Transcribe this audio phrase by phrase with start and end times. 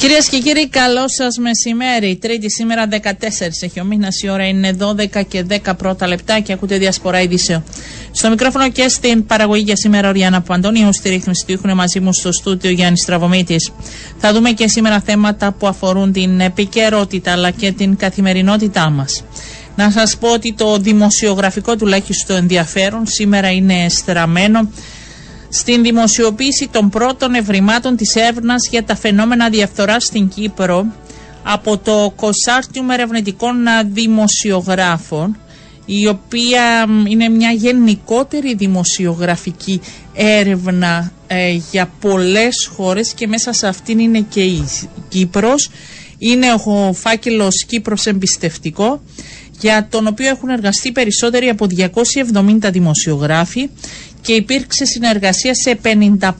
[0.00, 2.16] Κυρίες και κύριοι, καλό σας μεσημέρι.
[2.16, 2.94] Τρίτη σήμερα 14
[3.60, 4.22] έχει ο μήνας.
[4.22, 7.64] Η ώρα είναι 12 και 10 πρώτα λεπτά και ακούτε διασπορά ειδήσεων.
[8.12, 10.92] Στο μικρόφωνο και στην παραγωγή για σήμερα ο Ριάννα Παντώνιου.
[10.92, 13.56] Στη ρύθμιση του έχουν μαζί μου στο στούτιο Γιάννης Στραβωμίτη.
[14.18, 19.24] Θα δούμε και σήμερα θέματα που αφορούν την επικαιρότητα αλλά και την καθημερινότητά μας.
[19.76, 24.68] Να σας πω ότι το δημοσιογραφικό τουλάχιστον ενδιαφέρον σήμερα είναι στραμμένο
[25.52, 30.86] στην δημοσιοποίηση των πρώτων ευρημάτων της έρευνας για τα φαινόμενα διαφθοράς στην Κύπρο
[31.42, 33.56] από το Κοσάρτιουμ Ερευνητικών
[33.92, 35.36] Δημοσιογράφων
[35.86, 39.80] η οποία είναι μια γενικότερη δημοσιογραφική
[40.14, 44.64] έρευνα ε, για πολλές χώρες και μέσα σε αυτήν είναι και η
[45.08, 45.70] Κύπρος.
[46.18, 49.00] Είναι ο φάκελος Κύπρος Εμπιστευτικό
[49.60, 53.68] για τον οποίο έχουν εργαστεί περισσότεροι από 270 δημοσιογράφοι
[54.20, 56.30] και υπήρξε συνεργασία σε 55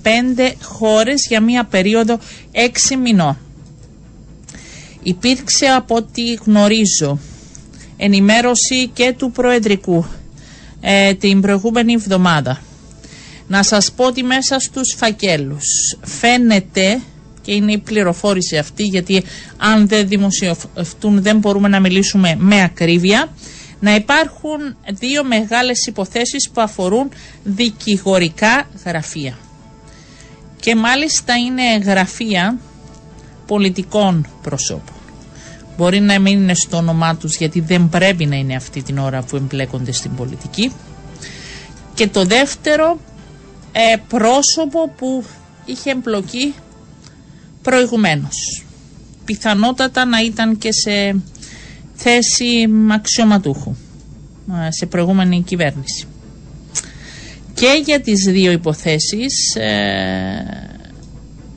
[0.63, 2.19] χώρες για μία περίοδο
[2.53, 3.39] 6 μηνών.
[5.03, 7.19] Υπήρξε από ό,τι γνωρίζω
[7.97, 10.05] ενημέρωση και του Προεδρικού
[10.81, 12.61] ε, την προηγούμενη εβδομάδα.
[13.47, 15.65] Να σας πω ότι μέσα στους φακέλους
[16.05, 17.01] φαίνεται
[17.43, 19.23] και είναι η πληροφόρηση αυτή γιατί
[19.57, 23.29] αν δεν δημοσιευτούν δεν μπορούμε να μιλήσουμε με ακρίβεια
[23.81, 27.09] να υπάρχουν δύο μεγάλες υποθέσεις που αφορούν
[27.45, 29.39] δικηγορικά γραφεία.
[30.61, 32.59] Και μάλιστα είναι γραφεία
[33.47, 34.95] πολιτικών προσώπων.
[35.77, 39.23] Μπορεί να μην είναι στο όνομά τους γιατί δεν πρέπει να είναι αυτή την ώρα
[39.23, 40.73] που εμπλέκονται στην πολιτική.
[41.95, 42.99] Και το δεύτερο
[43.73, 45.25] ε, πρόσωπο που
[45.65, 46.55] είχε εμπλοκή
[47.63, 48.65] προηγουμένως.
[49.25, 51.17] Πιθανότατα να ήταν και σε
[52.03, 53.75] θέση αξιωματούχου
[54.69, 56.07] σε προηγούμενη κυβέρνηση.
[57.55, 59.65] Και για τις δύο υποθέσεις ε,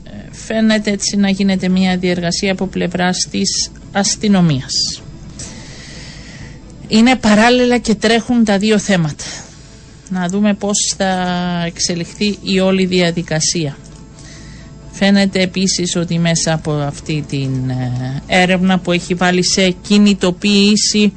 [0.04, 5.02] ε, φαίνεται έτσι να γίνεται μια διεργασία από πλευράς της αστυνομίας.
[6.88, 9.24] Είναι παράλληλα και τρέχουν τα δύο θέματα.
[10.08, 13.76] Να δούμε πώς θα εξελιχθεί η όλη διαδικασία.
[14.96, 21.12] Φαίνεται επίσης ότι μέσα από αυτή την ε, έρευνα που έχει βάλει σε κινητοποίηση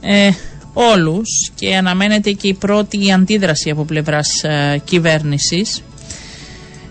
[0.00, 0.30] ε,
[0.72, 5.82] όλους και αναμένεται και η πρώτη αντίδραση από πλευράς ε, κυβέρνησης.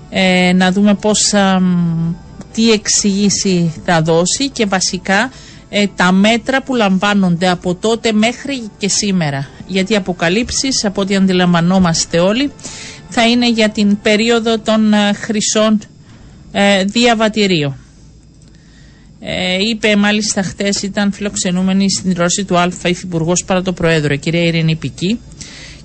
[0.10, 1.34] Ε, να δούμε πώς
[2.54, 5.32] τι εξηγήσει θα δώσει και βασικά
[5.96, 9.48] τα μέτρα που λαμβάνονται από τότε μέχρι και σήμερα.
[9.68, 12.52] Γιατί οι αποκαλύψεις από ό,τι αντιλαμβανόμαστε όλοι
[13.10, 15.80] θα είναι για την περίοδο των χρυσών
[16.52, 17.76] ε, διαβατηρίο.
[19.20, 24.18] Ε, είπε μάλιστα χθες ήταν φιλοξενούμενη στην τηλεόραση του ΑΛΦΑ υφυπουργός παρά το Προέδρο, η
[24.18, 25.20] κυρία Ειρήνη Πική,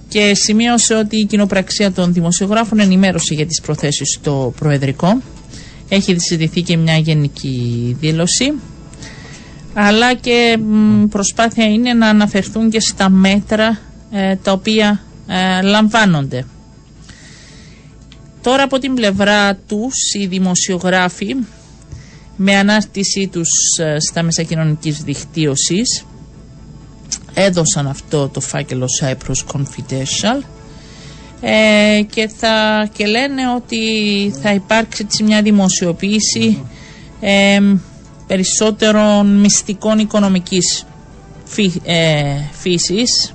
[0.09, 5.23] και σημείωσε ότι η κοινοπραξία των δημοσιογράφων ενημέρωσε για τις προθέσεις στο Προεδρικό.
[5.89, 8.53] Έχει συζητηθεί και μια γενική δήλωση.
[9.75, 10.59] Αλλά και
[11.11, 13.79] προσπάθεια είναι να αναφερθούν και στα μέτρα
[14.11, 16.45] ε, τα οποία ε, λαμβάνονται.
[18.47, 21.37] Τώρα από την πλευρά τους οι δημοσιογράφοι
[22.37, 23.49] με ανάρτησή τους
[23.79, 26.05] ε, στα μέσα κοινωνικής δικτύωσης
[27.35, 30.43] έδωσαν αυτό το φάκελο Cyprus Confidential
[31.41, 33.79] ε, και, θα, και λένε ότι
[34.43, 36.65] θα υπάρξει μια δημοσιοποίηση
[37.21, 37.59] ε,
[38.27, 40.87] περισσότερων μυστικών οικονομικής
[41.45, 43.35] φύ, ε, φύσης.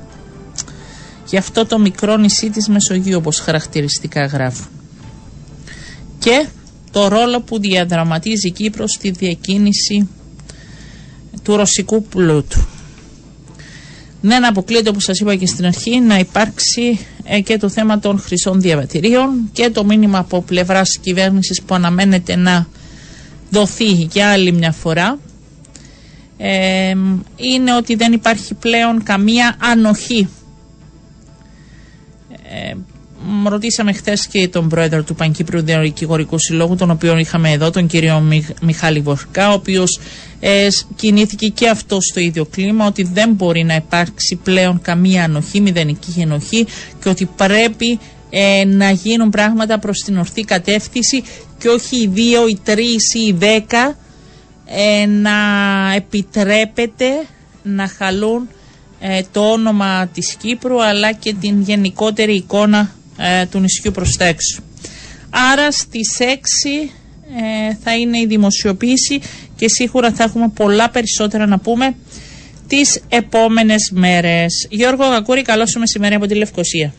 [1.25, 4.67] Για αυτό το μικρό νησί της Μεσογείου όπως χαρακτηριστικά γράφουν
[6.21, 6.47] και
[6.91, 10.09] το ρόλο που διαδραματίζει η Κύπρος στη διακίνηση
[11.43, 12.65] του ρωσικού πλούτου.
[14.21, 18.19] Δεν αποκλείεται όπως σας είπα και στην αρχή να υπάρξει ε, και το θέμα των
[18.19, 22.67] χρυσών διαβατηρίων και το μήνυμα από πλευράς κυβέρνησης που αναμένεται να
[23.49, 25.19] δοθεί για άλλη μια φορά
[26.37, 26.93] ε,
[27.35, 30.27] είναι ότι δεν υπάρχει πλέον καμία ανοχή
[32.49, 32.75] ε,
[33.45, 38.23] ρωτήσαμε χθες και τον πρόεδρο του Πανκύπριου Δικηγορικού Συλλόγου, τον οποίο είχαμε εδώ, τον κύριο
[38.61, 39.99] Μιχάλη Βορκά, ο οποίος
[40.39, 45.61] ε, κινήθηκε και αυτό στο ίδιο κλίμα, ότι δεν μπορεί να υπάρξει πλέον καμία ανοχή,
[45.61, 46.65] μηδενική ενοχή
[47.03, 47.99] και ότι πρέπει
[48.29, 51.23] ε, να γίνουν πράγματα προς την ορθή κατεύθυνση
[51.57, 53.97] και όχι οι δύο, οι τρεις ή οι δέκα
[54.65, 55.31] ε, να
[55.95, 57.05] επιτρέπεται
[57.63, 58.47] να χαλούν
[58.99, 64.25] ε, το όνομα της Κύπρου αλλά και την γενικότερη εικόνα ε, του νησιού προς τα
[64.25, 64.61] έξω.
[65.29, 66.23] Άρα στις 6
[67.69, 69.19] ε, θα είναι η δημοσιοποίηση
[69.55, 71.95] και σίγουρα θα έχουμε πολλά περισσότερα να πούμε
[72.67, 74.67] τις επόμενες μέρες.
[74.69, 76.93] Γιώργο Γακούρη, καλό σου μεσημέρι από τη Λευκοσία.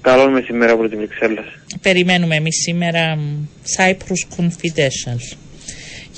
[0.00, 1.44] Καλό μεσημέρι από τη Βρυξέλλες.
[1.80, 3.18] Περιμένουμε εμείς σήμερα
[3.76, 5.36] Cyprus Confidential.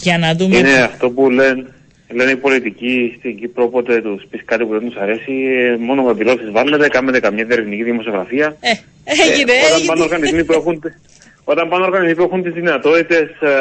[0.02, 0.56] Για να δούμε...
[0.56, 1.64] Είναι αυτό που λένε,
[2.10, 6.02] λένε οι πολιτικοί στην Κύπρο, όποτε τους πεις κάτι που δεν τους αρέσει, ε, μόνο
[6.02, 8.56] με δηλώσεις βάλετε, κάνετε καμιά διερευνητική δημοσιογραφία.
[8.60, 8.70] Ε,
[9.04, 9.86] έγινε, Ε, όταν έγινε.
[9.86, 10.82] πάνε οργανισμοί που έχουν,
[11.44, 13.54] όταν πάνε οργανισμοί που έχουν τις δυνατότητες, ε,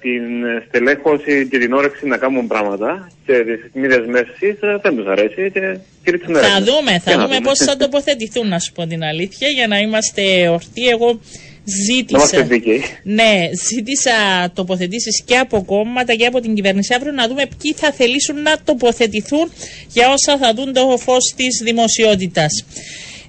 [0.00, 0.22] την
[0.68, 5.50] στελέχωση και την όρεξη να κάνουν πράγματα και τις μη δεσμεύσεις, ε, δεν τους αρέσει
[5.52, 6.60] και κηρύξουν Θα έρευνα.
[6.60, 9.78] δούμε, Και θα να δούμε πώς θα τοποθετηθούν, να σου πω την αλήθεια, για να
[9.78, 10.88] είμαστε ορθοί.
[10.88, 12.82] Εγώ Να είμαστε ζήτησα, δίκαιοι.
[13.02, 14.12] ναι, ζήτησα
[14.54, 18.56] τοποθετήσεις και από κόμματα και από την κυβέρνηση αύριο να δούμε ποιοι θα θελήσουν να
[18.64, 19.52] τοποθετηθούν
[19.92, 22.64] για όσα θα δουν το φως της δημοσιότητας.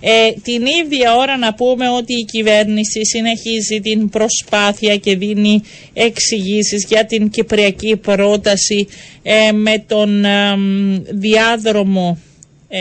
[0.02, 5.62] Ε, την ίδια ώρα να πούμε ότι η κυβέρνηση συνεχίζει την προσπάθεια και δίνει
[5.94, 8.88] εξηγήσεις για την κυπριακή πρόταση
[9.24, 12.18] ε, με τον ε, μ, διάδρομο
[12.72, 12.80] ε,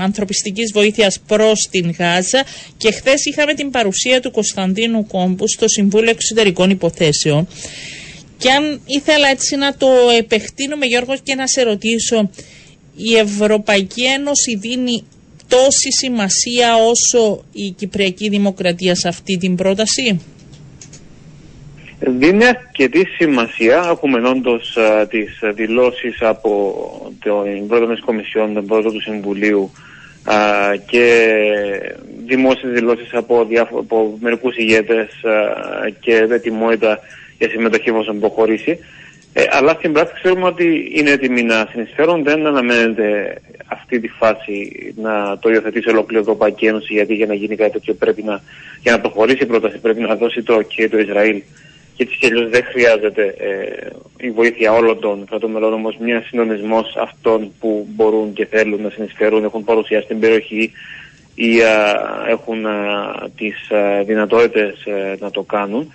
[0.00, 2.44] ανθρωπιστικής βοήθειας προς την Γάζα
[2.76, 7.48] και χθες είχαμε την παρουσία του Κωνσταντίνου Κόμπου στο Συμβούλιο Εξωτερικών Υποθέσεων
[8.38, 9.88] και αν ήθελα έτσι να το
[10.18, 12.30] επεκτείνουμε Γιώργο και να σε ρωτήσω
[12.96, 15.04] η Ευρωπαϊκή Ένωση δίνει
[15.48, 20.20] τόση σημασία όσο η Κυπριακή Δημοκρατία σε αυτή την πρόταση;
[22.00, 24.76] Δίνει αρκετή σημασία, έχουμε όντως
[25.08, 26.74] τις δηλώσεις από
[27.22, 29.70] την πρόεδρο τη Κομισιόν, τον πρόεδρο του Συμβουλίου
[30.24, 30.36] α,
[30.86, 31.26] και
[32.26, 35.30] δημόσιες δηλώσεις από, διάφο- από μερικούς ηγέτες α,
[36.00, 36.98] και ετοιμότητα
[37.38, 38.78] για συμμετοχή εφόσον προχωρήσει.
[39.32, 42.22] Ε, αλλά στην πράξη ξέρουμε ότι είναι έτοιμοι να συνεισφέρουν.
[42.22, 47.34] Δεν αναμένεται αυτή τη φάση να το υιοθετήσει ολόκληρη η Ευρωπαϊκή Ένωση, γιατί για να
[47.34, 48.40] γίνει κάτι τέτοιο πρέπει να,
[48.82, 51.42] για να προχωρήσει η πρόταση πρέπει να δώσει το OK το Ισραήλ
[52.00, 53.90] και έτσι κι αλλιώς δεν χρειάζεται ε,
[54.26, 58.90] η βοήθεια όλων των κρατών μελών, όμως μια συντονισμός αυτών που μπορούν και θέλουν να
[58.90, 60.72] συνεισφέρουν, έχουν παρουσία στην περιοχή
[61.34, 62.72] ή α, έχουν α,
[63.36, 65.92] τις α, δυνατότητες ε, να το κάνουν.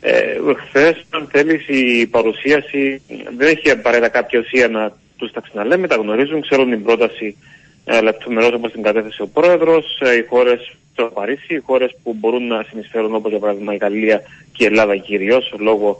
[0.00, 3.02] Ε, Χθε, αν θέλεις, η παρουσίαση
[3.36, 7.57] δεν έχει απαραίτητα κάποια ουσία να τους τα ξαναλέμε, τα γνωρίζουν, ξέρουν την πρόταση ε,
[8.02, 12.46] λεπτομερώς όπως την κατέθεσε ο πρόεδρος, ε, οι χώρες στο Παρίσι, οι χώρες που μπορούν
[12.46, 15.96] να συνεισφέρουν όπως για παράδειγμα η Γαλλία και η Ελλάδα κυρίως λόγω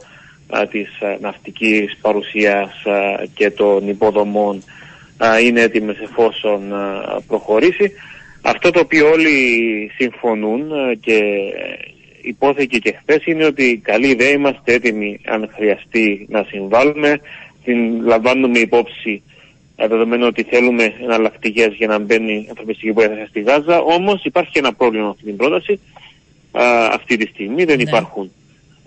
[0.49, 4.63] α, της α, ναυτικής παρουσίας α, και των υποδομών
[5.17, 7.91] α, είναι έτοιμες εφόσον α, προχωρήσει.
[8.41, 11.19] Αυτό το οποίο όλοι συμφωνούν α, και
[12.21, 17.19] υπόθηκε και χθες είναι ότι καλή ιδέα είμαστε έτοιμοι αν χρειαστεί να συμβάλλουμε.
[17.63, 19.28] Την λαμβάνουμε υπόψη ε,
[19.87, 23.79] δεδομένου ότι θέλουμε εναλλακτικές για να μπαίνει ανθρωπιστική βοήθεια στη Γάζα.
[23.79, 25.79] Όμως υπάρχει ένα πρόβλημα με αυτή την πρόταση.
[26.51, 27.83] Α, αυτή τη στιγμή δεν Ναι.
[27.83, 28.31] υπάρχουν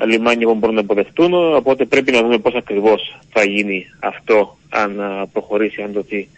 [0.04, 1.54] λιμάνια που μπορούν να αποδεχτούν.
[1.54, 6.28] Οπότε πρέπει να δούμε πώς ακριβώς θα γίνει αυτό, αν α, προχωρήσει, αν δοθεί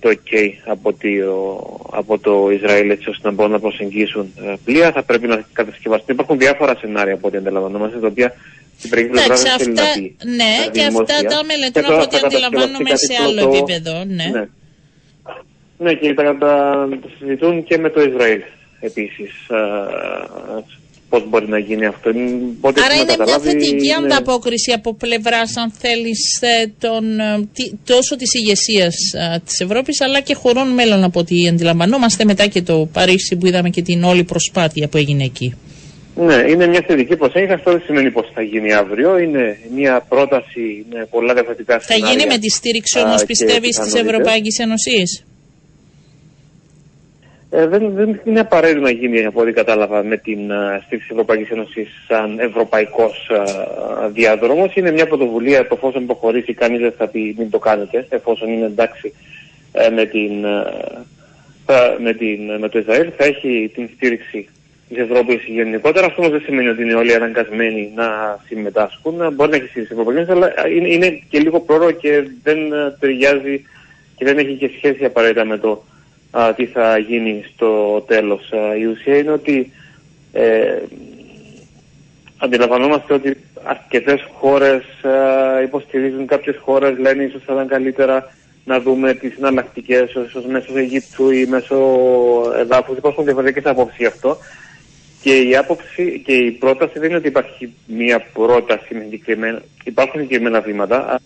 [0.00, 0.32] το OK
[0.66, 4.92] από, το, από το Ισραήλ έτσι ώστε να μπορούν να προσεγγίσουν ε, πλοία.
[4.92, 6.14] Θα πρέπει να κατασκευαστούν.
[6.14, 8.34] Υπάρχουν διάφορα σενάρια από ό,τι αντιλαμβανόμαστε, τα οποία
[8.78, 10.16] στην περίπτωση πλευρά Εντάξει, δεν θέλει αυτά, να πει.
[10.36, 11.28] ναι, ε, και αυτά δημόσια.
[11.30, 14.04] τα μελετούν Και τώρα από ό,τι θα κατασκευαστεί αντιλαμβάνομαι κάτι σε άλλο πρώτο- επίπεδο.
[14.04, 14.28] Ναι.
[14.38, 14.44] ναι.
[15.80, 18.40] Ναι, και τα, τα, τα συζητούν και με το Ισραήλ
[18.80, 19.32] επίσης
[21.08, 22.10] πώς μπορεί να γίνει αυτό.
[22.58, 26.40] Οπότε Άρα έχουμε είναι μια καταλάβει, θετική είναι- ανταπόκριση από πλευράς, αν θέλεις,
[27.84, 28.94] τόσο της ηγεσίας
[29.44, 33.70] της Ευρώπης, αλλά και χωρών μέλων από ό,τι αντιλαμβανόμαστε μετά και το Παρίσι που είδαμε
[33.70, 35.54] και την όλη προσπάθεια που έγινε εκεί.
[36.16, 37.52] Ναι, είναι μια θετική προσέγγιση.
[37.52, 39.18] Αυτό δεν σημαίνει πώς θα γίνει αύριο.
[39.18, 42.08] Είναι μια πρόταση με πολλά διαφορετικά Θα σενάρια.
[42.10, 44.02] γίνει με τη στήριξη α, όμω, και πιστεύεις, της πιθανότητες.
[44.10, 45.24] Ευρωπαϊκής Ένωσης;
[47.50, 51.10] Ε, δεν, δεν είναι απαραίτητο να γίνει, από ό,τι κατάλαβα, με την α, στήριξη της
[51.10, 54.74] Ευρωπαϊκής Ένωσης σαν ευρωπαϊκός α, διάδρομος.
[54.76, 58.64] Είναι μια πρωτοβουλία που εφόσον προχωρήσει κανείς δεν θα πει μην το κάνετε, εφόσον είναι
[58.66, 59.14] εντάξει
[59.72, 60.72] ε, με, την, α,
[61.66, 64.48] θα- με, την, με το Ισραήλ, θα έχει την στήριξη
[64.88, 66.06] της Ευρώπης γενικότερα.
[66.06, 69.14] Αυτό όμως δεν σημαίνει ότι είναι όλοι αναγκασμένοι να συμμετάσχουν.
[69.34, 72.74] Μπορεί να έχει στήριξη της Ευρωπαϊκής Ένωσης, αλλά είναι, είναι και λίγο πρόωρο και δεν
[72.74, 73.64] α, ταιριάζει
[74.16, 75.84] και δεν έχει και σχέση απαραίτητα με το
[76.30, 78.52] α, τι θα γίνει στο τέλος.
[78.52, 79.72] Α, η ουσία είναι ότι
[80.32, 80.78] ε,
[82.38, 88.32] αντιλαμβανόμαστε ότι αρκετές χώρες α, υποστηρίζουν κάποιες χώρες, λένε ίσως θα ήταν καλύτερα
[88.68, 91.76] να δούμε τις συναλλακτικές ίσως μέσω Αιγύπτου ή μέσω
[92.58, 92.96] εδάφους.
[92.96, 94.38] Υπάρχουν διαφορετικές απόψεις γι' αυτό.
[95.22, 99.62] Και η άποψη και η πρόταση δεν είναι ότι υπάρχει μία πρόταση με συγκεκριμένα.
[99.84, 101.20] Υπάρχουν συγκεκριμένα βήματα.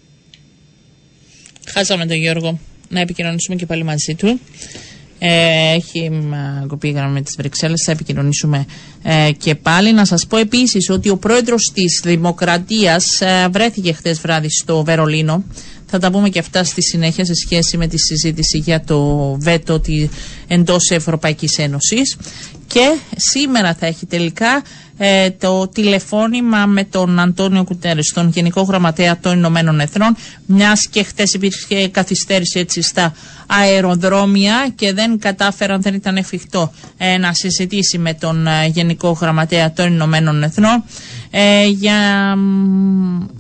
[1.67, 2.59] Χάσαμε τον Γιώργο.
[2.89, 4.41] Να επικοινωνήσουμε και πάλι μαζί του.
[5.25, 6.33] Ε, έχει μ,
[6.67, 8.67] κοπεί η γραμμή με τις Βρυξέλλες, θα επικοινωνήσουμε
[9.02, 9.93] ε, και πάλι.
[9.93, 15.45] Να σας πω επίσης ότι ο πρόεδρος της Δημοκρατίας ε, βρέθηκε χτες βράδυ στο Βερολίνο.
[15.95, 19.01] Θα τα πούμε και αυτά στη συνέχεια σε σχέση με τη συζήτηση για το
[19.41, 20.09] βέτο τη,
[20.47, 22.17] εντός Ευρωπαϊκής Ένωσης.
[22.67, 24.63] και σήμερα θα έχει τελικά
[24.97, 31.03] ε, το τηλεφώνημα με τον Αντώνιο Κουτέρες, τον Γενικό Γραμματέα των Ηνωμένων Εθνών, μιας και
[31.03, 33.15] χτες υπήρχε καθυστέρηση έτσι στα
[33.47, 39.73] αεροδρόμια και δεν κατάφεραν, δεν ήταν εφικτό ε, να συζητήσει με τον ε, Γενικό Γραμματέα
[39.73, 40.85] των Ηνωμένων Εθνών
[41.69, 42.35] για,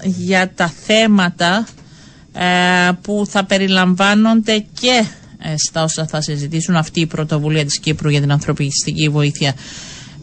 [0.04, 1.66] για τα θέματα
[3.02, 5.04] που θα περιλαμβάνονται και
[5.68, 9.54] στα όσα θα συζητήσουν αυτή η πρωτοβουλία της Κύπρου για την ανθρωπιστική βοήθεια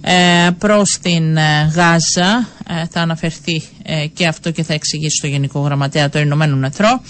[0.02, 2.48] ε, προς την ε, Γάζα.
[2.70, 7.02] Ε, θα αναφερθεί ε, και αυτό και θα εξηγήσει στο Γενικό Γραμματέα των Ηνωμένων Εθνών.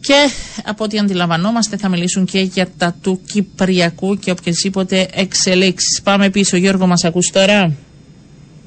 [0.00, 0.30] Και
[0.64, 6.02] από ό,τι αντιλαμβανόμαστε θα μιλήσουν και για τα του Κυπριακού και οποιασδήποτε εξελίξεις.
[6.02, 6.56] Πάμε πίσω.
[6.56, 7.72] Γιώργο, μας ακούς τώρα;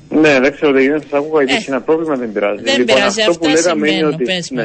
[0.10, 2.63] Ναι, δεν ξέρω, δεν σας άκουγα, υπήρχε ένα πρόβλημα, δεν πειράζει.
[2.63, 4.63] Δεν λοιπόν, πειράζει, αυτό που λέγαμε είναι ότι, ναι,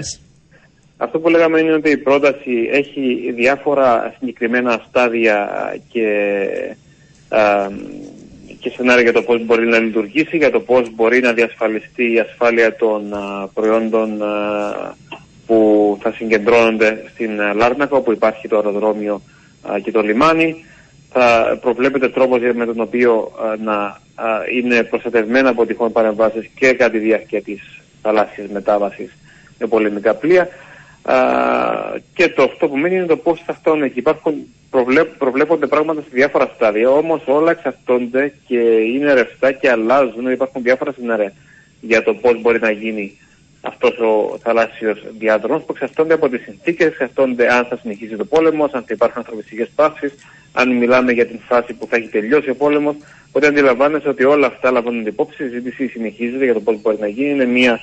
[1.01, 5.49] Αυτό που λέγαμε είναι ότι η πρόταση έχει διάφορα συγκεκριμένα στάδια
[5.89, 6.07] και
[8.59, 12.19] και σενάρια για το πώς μπορεί να λειτουργήσει, για το πώς μπορεί να διασφαλιστεί η
[12.19, 13.15] ασφάλεια των
[13.55, 14.23] προϊόντων
[15.47, 19.23] που θα συγκεντρώνονται στην Λάρνακα, όπου υπάρχει το αεροδρόμιο
[19.83, 20.65] και το λιμάνι.
[21.13, 23.33] Θα προβλέπεται τρόπος με τον οποίο
[23.65, 24.01] να
[24.55, 29.17] είναι προστατευμένα από τυχόν παρεμβάσεις και κατά τη διάρκεια της θαλάσσιας μετάβασης
[29.59, 30.49] με πολεμικά πλοία.
[32.15, 33.99] Και το αυτό που μένει είναι το πώς θα φτάνουν εκεί.
[33.99, 34.35] Υπάρχουν
[35.19, 38.59] προβλέπονται πράγματα σε διάφορα στάδια, όμως όλα εξαρτώνται και
[38.95, 41.33] είναι ρευστά και αλλάζουν, υπάρχουν διάφορα σενάρια
[41.81, 43.19] για το πώς μπορεί να γίνει
[43.61, 48.65] αυτός ο θαλάσσιος διάδρομος που εξαρτώνται από τις συνθήκες, εξαρτώνται αν θα συνεχίσει το πόλεμο,
[48.65, 50.15] αν θα υπάρχουν ανθρωπιστικές παύσεις,
[50.53, 52.97] αν μιλάμε για την φάση που θα έχει τελειώσει ο πόλεμος.
[53.29, 57.09] Οπότε αντιλαμβάνεσαι ότι όλα αυτά λαμβάνουν υπόψη, η συζήτηση συνεχίζεται για το πώς μπορεί να
[57.09, 57.31] γίνει.
[57.31, 57.79] Είναι μια α,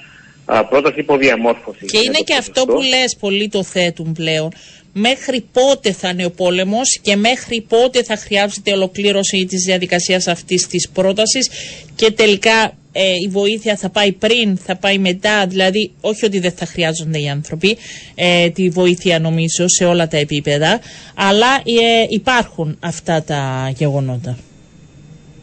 [0.69, 1.85] πρόταση υποδιαμόρφωση.
[1.85, 4.51] Και είναι και αυτό που λες, πολλοί το θέτουν πλέον,
[4.93, 10.67] μέχρι πότε θα είναι ο πόλεμος και μέχρι πότε θα χρειάζεται ολοκλήρωση της διαδικασίας αυτής
[10.67, 11.49] της πρότασης
[11.95, 15.47] και τελικά ε, η βοήθεια θα πάει πριν, θα πάει μετά.
[15.47, 17.77] Δηλαδή, όχι ότι δεν θα χρειάζονται οι άνθρωποι
[18.15, 20.79] ε, τη βοήθεια, νομίζω, σε όλα τα επίπεδα,
[21.15, 24.37] αλλά ε, υπάρχουν αυτά τα γεγονότα.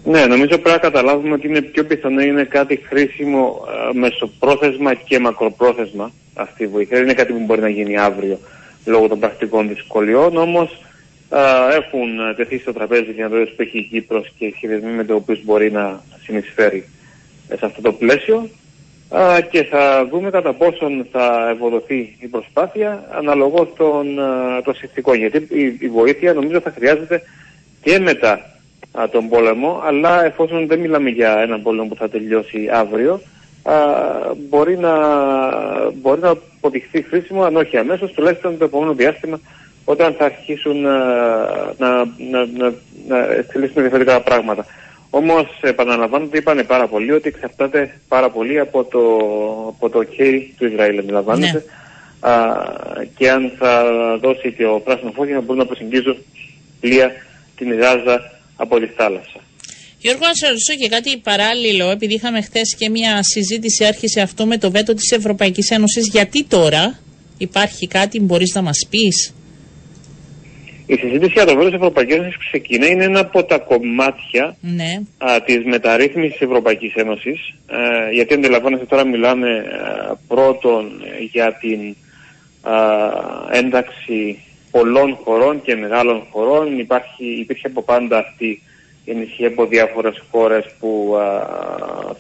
[0.05, 3.61] Ναι, νομίζω πρέπει να καταλάβουμε ότι είναι πιο πιθανό είναι κάτι χρήσιμο
[3.93, 6.97] μεσοπρόθεσμα και μακροπρόθεσμα αυτή η βοήθεια.
[6.97, 8.39] Δεν είναι κάτι που μπορεί να γίνει αύριο
[8.85, 10.83] λόγω των πρακτικών δυσκολιών, όμως
[11.73, 15.45] έχουν τεθεί στο τραπέζι δυνατότητες που έχει η Κύπρος και οι σχεδιασμοί με το οποίος
[15.45, 16.89] μπορεί να συνεισφέρει
[17.49, 18.49] σε αυτό το πλαίσιο
[19.51, 24.07] και θα δούμε κατά πόσον θα ευοδοθεί η προσπάθεια αναλογώς των,
[24.65, 25.17] των συνθηκών.
[25.17, 25.47] Γιατί
[25.81, 27.23] η, βοήθεια νομίζω θα χρειάζεται
[27.83, 28.52] και μετά
[29.11, 33.21] τον πόλεμο, αλλά εφόσον δεν μιλάμε για έναν πόλεμο που θα τελειώσει αύριο,
[34.49, 34.95] μπορεί, να,
[35.93, 39.41] μπορεί να αποδειχθεί χρήσιμο, αν όχι αμέσως, τουλάχιστον το επόμενο διάστημα,
[39.85, 40.99] όταν θα αρχίσουν να,
[41.79, 41.89] να,
[42.31, 42.75] να, να,
[43.07, 44.67] να διαφορετικά πράγματα.
[45.11, 49.01] Όμως, επαναλαμβάνω ότι είπανε πάρα πολύ ότι εξαρτάται πάρα πολύ από το,
[49.69, 51.65] από το OK του Ισραήλ, αντιλαμβάνεται.
[52.21, 53.05] Ναι.
[53.17, 53.85] και αν θα
[54.21, 56.17] δώσει και ο πράσινο φως για να μπορούν να προσεγγίζουν
[56.81, 57.11] πλοία
[57.57, 59.41] την Γάζα από τη θάλασσα.
[59.99, 64.47] Γιώργο, να σε ρωτήσω και κάτι παράλληλο, επειδή είχαμε χθες και μια συζήτηση, άρχισε αυτό
[64.47, 66.09] με το βέτο της Ευρωπαϊκής Ένωσης.
[66.09, 66.99] Γιατί τώρα
[67.39, 69.35] υπάρχει κάτι, μπορείς να μας πεις;
[70.87, 74.57] Η συζήτηση για το βέτος της Ευρωπαϊκής Ένωσης που ξεκινά είναι ένα από τα κομμάτια
[74.61, 75.01] ναι.
[75.45, 77.55] της μεταρρύθμισης της Ευρωπαϊκής Ένωσης.
[77.67, 81.03] Ε, γιατί αντιλαμβάνεστε τώρα μιλάμε α, πρώτον
[81.33, 81.97] για την
[82.63, 82.75] α,
[83.53, 84.39] ένταξη
[84.73, 86.79] πολλών χωρών και μεγάλων χωρών.
[86.79, 88.63] Υπάρχει, υπήρχε από πάντα αυτή
[89.05, 91.17] ενισχύει από διάφορες χώρες που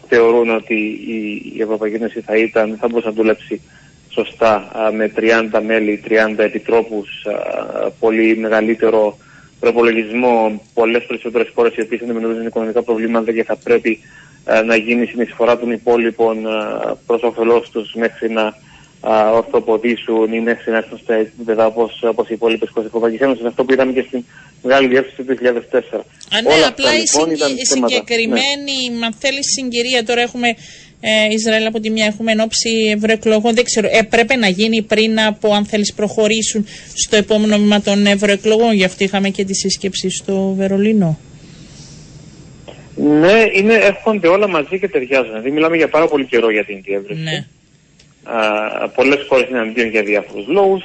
[0.08, 0.74] θεωρούν ότι
[1.06, 3.60] η, η Ευρωπαϊκή Ένωση θα, ήταν, θα μπορούσε να δουλέψει
[4.08, 5.12] σωστά με
[5.52, 7.26] 30 μέλη, 30 επιτρόπους,
[7.98, 9.18] πολύ μεγαλύτερο
[9.60, 13.98] προπολογισμό, πολλές περισσότερες χώρες οι οποίες αντιμετωπίζουν οικονομικά προβλήματα και θα πρέπει
[14.66, 16.46] να γίνει συνεισφορά των υπόλοιπων
[17.06, 18.54] προς όφελός τους μέχρι να
[19.32, 23.44] ορθοποδήσουν ή μέχρι να έρθουν στα επίπεδα όπως, όπως οι υπόλοιπες χώρες της Ευρωπαϊκής Ένωσης.
[23.44, 24.24] Αυτό που είδαμε και στην
[24.62, 26.04] μεγάλη διεύθυνση του 2004.
[26.34, 29.06] Α, ναι, απλά λοιπόν, η, συγκεκριμένη, ναι.
[29.06, 30.48] αν θέλει συγκυρία, τώρα έχουμε
[31.00, 35.54] ε, Ισραήλ από τη μια, έχουμε ενόψει ευρωεκλογών, δεν ξέρω, έπρεπε να γίνει πριν από,
[35.54, 38.72] αν θέλεις, προχωρήσουν στο επόμενο βήμα των ευρωεκλογών.
[38.74, 41.18] Γι' αυτό είχαμε και τη σύσκεψη στο Βερολίνο.
[42.96, 45.28] Ναι, είναι, έρχονται όλα μαζί και ταιριάζουν.
[45.28, 47.22] Δηλαδή, μιλάμε για πάρα πολύ καιρό για την διεύρυνση.
[47.22, 47.46] Ναι.
[48.94, 50.82] Πολλές χώρες είναι αντίον για διάφορους λόγους.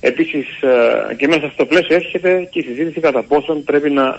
[0.00, 0.46] Επίσης,
[1.16, 4.16] και μέσα στο πλαίσιο έρχεται και η συζήτηση κατά πόσον πρέπει να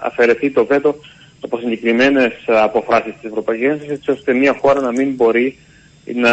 [0.00, 0.94] αφαιρεθεί το βέτο
[1.40, 5.58] από συγκεκριμένες αποφάσεις της Ευρωπαϊκής Ένωσης, έτσι ώστε μια χώρα να μην μπορεί
[6.14, 6.32] να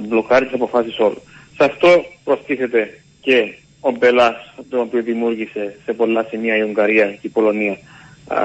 [0.00, 1.20] μπλοκάρει τις αποφάσεις όλων.
[1.56, 7.26] Σε αυτό προστίθεται και ο Μπελάς, τον οποίο δημιούργησε σε πολλά σημεία η Ουγγαρία και
[7.26, 7.76] η Πολωνία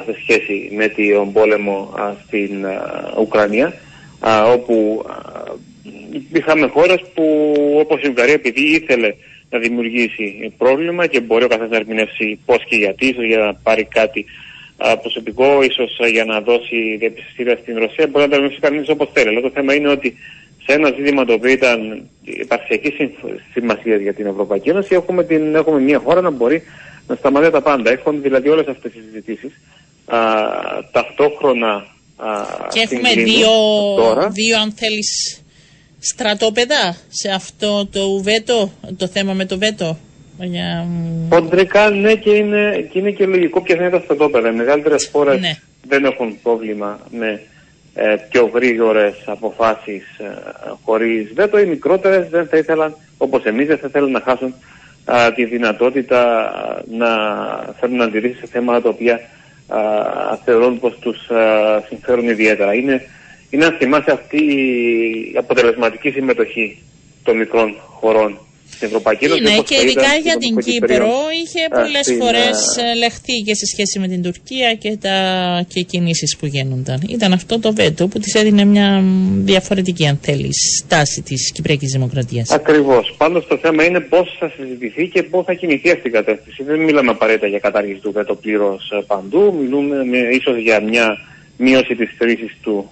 [0.05, 1.93] σε σχέση με τον πόλεμο
[2.25, 2.65] στην
[3.19, 3.73] Ουκρανία
[4.53, 5.05] όπου
[6.33, 9.13] είχαμε χώρες που όπως η Ουγγαρία επειδή ήθελε
[9.49, 13.53] να δημιουργήσει πρόβλημα και μπορεί ο καθένας να ερμηνεύσει πώς και γιατί, ίσως για να
[13.53, 14.25] πάρει κάτι
[15.01, 19.27] προσωπικό, ίσως για να δώσει διαπιστήρια στην Ρωσία, μπορεί να το ερμηνεύσει κανείς όπως θέλει.
[19.27, 20.17] Αλλά το θέμα είναι ότι
[20.65, 22.93] σε ένα ζήτημα το οποίο ήταν υπαρξιακής
[23.53, 26.63] σημασίας για την Ευρωπαϊκή Ένωση, έχουμε, την, έχουμε μια χώρα να μπορεί
[27.07, 27.91] να σταματάει τα πάντα.
[27.91, 29.51] Έχουν δηλαδή όλες αυτές τις συζητήσεις
[30.91, 31.85] ταυτόχρονα
[32.73, 33.49] και έχουμε δύο,
[34.31, 35.41] δύο αν θέλεις
[35.99, 39.97] στρατόπεδα σε αυτό το βέτο, το θέμα με το βέτο.
[40.39, 40.87] Για...
[41.29, 44.49] Ποντρικά ναι και είναι, και είναι και λογικό ποια είναι τα στρατόπεδα.
[44.49, 45.55] Οι μεγαλύτερες χώρες ναι.
[45.87, 47.41] δεν έχουν πρόβλημα με
[47.93, 50.25] ε, πιο γρήγορες αποφάσεις ε,
[50.83, 51.59] χωρίς βέτο.
[51.59, 54.53] Οι μικρότερες δεν θα ήθελαν, όπως εμείς δεν θα θέλουν να χάσουν
[55.35, 56.51] τη δυνατότητα
[56.97, 57.07] να
[57.79, 59.19] φέρουν αντιρρήσεις σε θέματα τα οποία
[60.43, 61.17] θεωρούν πως τους
[61.87, 62.73] συμφέρουν ιδιαίτερα.
[62.73, 63.01] Είναι,
[63.49, 64.37] είναι αν θυμάσαι αυτή
[65.33, 66.77] η αποτελεσματική συμμετοχή
[67.23, 68.39] των μικρών χωρών
[68.71, 69.41] στην Ευρωπαϊκή Ένωση.
[69.41, 71.11] Είναι και ειδικά για την Κύπρο
[71.43, 72.57] είχε πολλές φορές
[72.97, 75.17] λεχθεί και σε σχέση με την Τουρκία και, τα,
[75.67, 77.01] και κινήσεις που γίνονταν.
[77.09, 79.03] Ήταν αυτό το βέτο που της έδινε μια
[79.37, 82.49] διαφορετική αν θέλεις στάση της Κυπριακής Δημοκρατίας.
[82.51, 83.15] Ακριβώς.
[83.17, 86.63] Πάντως το θέμα είναι πώς θα συζητηθεί και πώς θα κινηθεί αυτή η κατεύθυνση.
[86.63, 89.55] Δεν μιλάμε απαραίτητα για κατάργηση του βέτο πλήρως παντού.
[89.61, 91.17] Μιλούμε ίσως για μια
[91.57, 92.91] μείωση της χρήσης του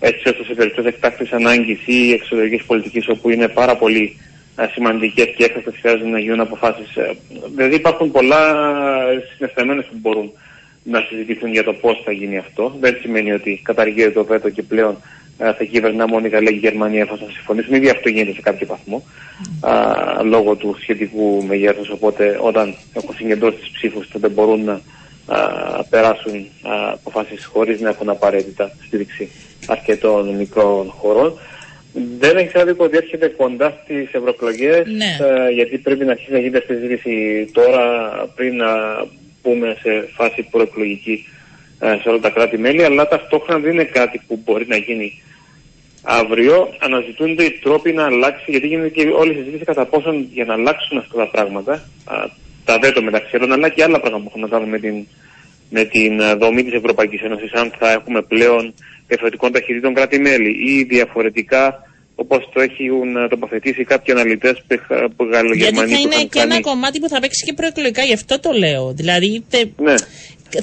[0.00, 4.16] έτσι ώστε σε περιπτώσει εκτάκτης ανάγκης ή εξωτερικής πολιτικής όπου είναι πάρα πολύ
[4.72, 6.96] σημαντικές και έκτακτες χρειάζεται να γίνουν αποφάσεις.
[6.96, 7.10] Ε,
[7.54, 8.54] δηλαδή υπάρχουν πολλά
[9.36, 10.30] συναισθημένε που μπορούν
[10.82, 12.76] να συζητηθούν για το πώς θα γίνει αυτό.
[12.80, 14.96] Δεν σημαίνει ότι καταργείται το βέτο και πλέον
[15.38, 17.74] ε, θα κυβερνά μόνο η Γαλλία και η Γερμανία εφόσον συμφωνήσουν.
[17.74, 19.02] Ήδη αυτό γίνεται σε κάποιο βαθμό
[19.60, 21.90] α, λόγω του σχετικού μεγέθους.
[21.90, 24.80] Οπότε όταν έχουν συγκεντρώσει τι ψήφους τότε μπορούν να
[25.26, 26.46] α, περάσουν
[26.92, 29.30] αποφάσεις χωρίς να έχουν απαραίτητα στήριξη
[29.70, 31.38] αρκετών μικρών χωρών.
[32.18, 35.26] Δεν έχει άδικο ότι έρχεται κοντά στις ευρωεκλογές, ναι.
[35.26, 38.68] ε, γιατί πρέπει να αρχίσει να γίνεται συζήτηση τώρα πριν να
[39.42, 41.26] πούμε σε φάση προεκλογική
[41.80, 45.22] ε, σε όλα τα κράτη-μέλη, αλλά ταυτόχρονα δεν είναι κάτι που μπορεί να γίνει
[46.02, 46.74] αύριο.
[46.78, 50.52] Αναζητούνται οι τρόποι να αλλάξει, γιατί γίνεται και όλη η συζήτηση κατά πόσον για να
[50.52, 51.88] αλλάξουν αυτά τα πράγματα,
[52.64, 55.06] τα δέτο μεταξύ άλλων, αλλά και άλλα πράγματα που έχουν να κάνουν με την,
[55.70, 58.74] με την ε, δομή της Ευρωπαϊκής Ένωσης, αν θα έχουμε πλέον
[59.10, 61.62] διαφορετικών ταχυτήτων κράτη-μέλη ή διαφορετικά
[62.22, 64.56] όπως το έχουν τοποθετήσει κάποιοι αναλυτές
[65.16, 68.40] που γαλλογερμανοί Γιατί θα είναι και ένα κομμάτι που θα παίξει και προεκλογικά, γι' αυτό
[68.40, 68.92] το λέω.
[68.92, 69.44] Δηλαδή
[69.76, 69.94] ναι.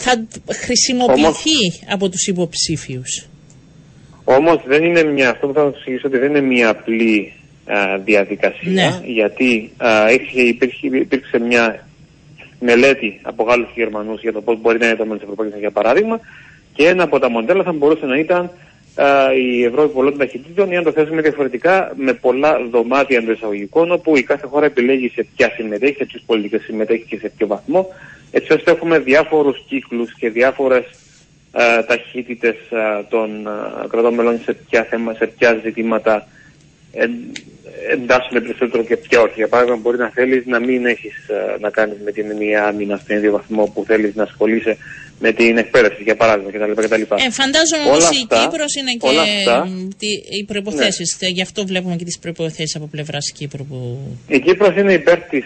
[0.06, 0.14] θα
[0.52, 3.28] χρησιμοποιηθεί από τους υποψήφιους.
[4.24, 7.34] Όμως δεν είναι μια, αυτό που θα σας εξηγήσω ότι δεν είναι μια απλή
[7.66, 9.00] α, διαδικασία, ναι.
[9.04, 11.88] γιατί α, υπήρχε, υπήρξε μια
[12.60, 15.60] μελέτη από Γάλλους και Γερμανούς για το πώς μπορεί να είναι το μέλλον της Ευρωπαϊκής
[15.60, 16.20] για παράδειγμα,
[16.78, 18.52] και ένα από τα μοντέλα θα μπορούσε να ήταν
[18.96, 23.92] α, η Ευρώπη πολλών ταχυτήτων ή αν το θέσουμε διαφορετικά με πολλά δωμάτια εντό εισαγωγικών
[23.92, 27.48] όπου η κάθε χώρα επιλέγει σε ποια συμμετέχει, σε ποιε πολιτικέ συμμετέχει και σε ποιο
[27.48, 27.88] βαθμό
[28.32, 30.86] έτσι ώστε έχουμε διάφορους κύκλους και διάφορες
[31.88, 32.56] ταχύτητες
[33.10, 36.28] των α, κρατών μελών σε ποια, θέμα, σε ποια ζητήματα
[37.92, 39.34] εντάσσουν περισσότερο και ποια όχι.
[39.36, 41.16] Για παράδειγμα, μπορεί να θέλεις να μην έχεις
[41.60, 44.78] να κάνεις με την μία άμυνα στον ίδιο βαθμό που θέλεις να ασχολείσαι
[45.20, 46.82] με την εκπαίδευση, για παράδειγμα κτλ.
[46.82, 47.02] κτλ.
[47.02, 49.68] Ε, φαντάζομαι όμως η Κύπρος είναι και αυτά,
[50.40, 51.04] οι προποθέσει.
[51.20, 51.28] Ναι.
[51.28, 53.66] Γι' αυτό βλέπουμε και τις προποθέσει από πλευράς Κύπρου.
[53.66, 53.98] Που...
[54.28, 55.46] Η Κύπρος είναι υπέρ της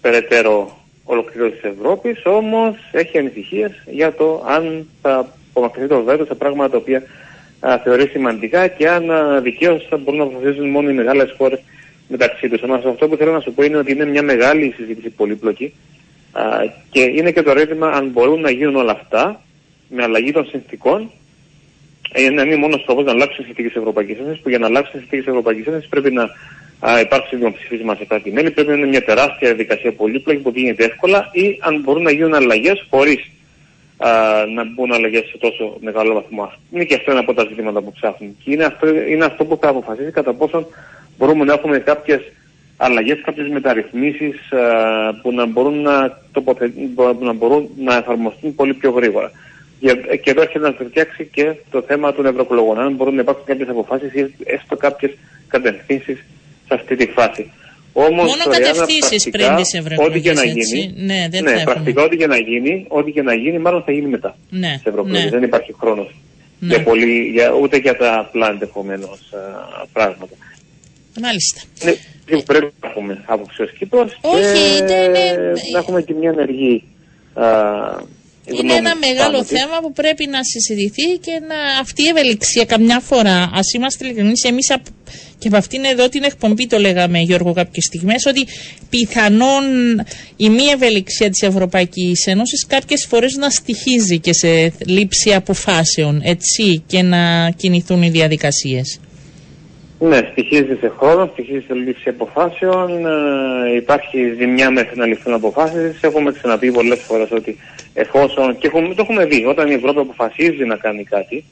[0.00, 6.34] περαιτέρω ολοκλήρωσης της Ευρώπης, όμως έχει ανησυχίες για το αν θα απομακρυνθεί το βέτος σε
[6.34, 7.02] πράγματα τα οποία
[7.60, 9.04] α, θεωρεί σημαντικά και αν
[9.42, 11.60] δικαίως θα μπορούν να αποφασίσουν μόνο οι μεγάλες χώρες
[12.08, 12.62] μεταξύ τους.
[12.62, 15.72] Όμως αυτό που θέλω να σου πω είναι ότι είναι μια μεγάλη συζήτηση πολύπλοκη α,
[16.90, 19.40] και είναι και το ερώτημα αν μπορούν να γίνουν όλα αυτά
[19.88, 21.10] με αλλαγή των συνθήκων.
[22.12, 24.66] Ε, να είναι μόνος σκοπό να αλλάξουν οι συνθήκες της Ευρωπαϊκής Ένωσης, που για να
[24.66, 26.22] αλλάξουν οι συνθήκες της Ευρωπαϊκής Ένωσης πρέπει να
[26.80, 30.84] α, υπάρξει δημοψηφίσμα σε κάτι μέλη, πρέπει να είναι μια τεράστια διαδικασία πολύπλοκη που γίνεται
[30.84, 33.30] εύκολα ή αν μπορούν να γίνουν αλλαγές χωρίς
[34.54, 36.52] να μπουν αλλαγές σε τόσο μεγάλο βαθμό.
[36.72, 38.36] Είναι και αυτό ένα από τα ζητήματα που ψάχνουν.
[38.44, 40.66] Και είναι αυτό, είναι αυτό που θα αποφασίσει κατά πόσο
[41.18, 42.20] μπορούμε να έχουμε κάποιες
[42.86, 44.36] αλλαγές, κάποιες μεταρρυθμίσεις
[45.22, 46.72] που να μπορούν να, τοποθε...
[47.20, 49.30] να μπορούν να εφαρμοστούν πολύ πιο γρήγορα.
[50.22, 52.78] Και εδώ έρχεται να φτιάξει και το θέμα των ευρωεκλογών.
[52.78, 55.12] Αν μπορούν να υπάρξουν κάποιες αποφάσεις ή έστω κάποιες
[55.48, 56.18] κατευθύνσεις
[56.66, 57.50] σε αυτή τη φάση.
[57.92, 60.16] Όμως, Μόνο κατευθύνσεις πριν τις ευρωεκλογές.
[60.16, 60.92] Ό,τι και να γίνει.
[60.96, 64.08] Ναι, δεν ναι, πρακτικά ό,τι και να γίνει, ό,τι και να γίνει, μάλλον θα γίνει
[64.08, 64.36] μετά.
[64.50, 65.28] Ναι, ναι.
[65.30, 66.14] Δεν υπάρχει χρόνος
[66.60, 66.74] ναι.
[66.74, 69.20] για πολύ, για, ούτε για τα απλά ενδεχομένως
[69.92, 70.34] πράγματα.
[71.22, 71.60] Μάλιστα.
[71.84, 75.52] Ναι, πρέπει να έχουμε άποψη ως Κύπρο και είναι...
[75.72, 76.84] να έχουμε και μια ενεργή
[77.34, 77.44] α,
[78.52, 83.50] είναι ένα μεγάλο θέμα που πρέπει να συζητηθεί και να αυτή η ευελιξία καμιά φορά,
[83.54, 84.72] ας είμαστε ειλικρινείς, εμείς
[85.38, 88.46] και από αυτήν εδώ την εκπομπή το λέγαμε Γιώργο κάποιες στιγμές, ότι
[88.90, 89.64] πιθανόν
[90.36, 96.82] η μη ευελιξία της Ευρωπαϊκής Ένωσης κάποιες φορές να στοιχίζει και σε λήψη αποφάσεων, έτσι,
[96.86, 99.00] και να κινηθούν οι διαδικασίες.
[100.02, 103.06] Ναι, στοιχίζει σε χρόνος, στοιχίζει σε λήψη αποφάσεων.
[103.06, 106.02] Ε, υπάρχει ζημιά μέχρι να ληφθούν αποφάσεις.
[106.02, 107.56] Έχουμε ξαναπεί πολλές φορές ότι
[107.94, 108.58] εφόσον.
[108.58, 111.44] και έχουμε, το έχουμε δει, όταν η Ευρώπη αποφασίζει να κάνει κάτι,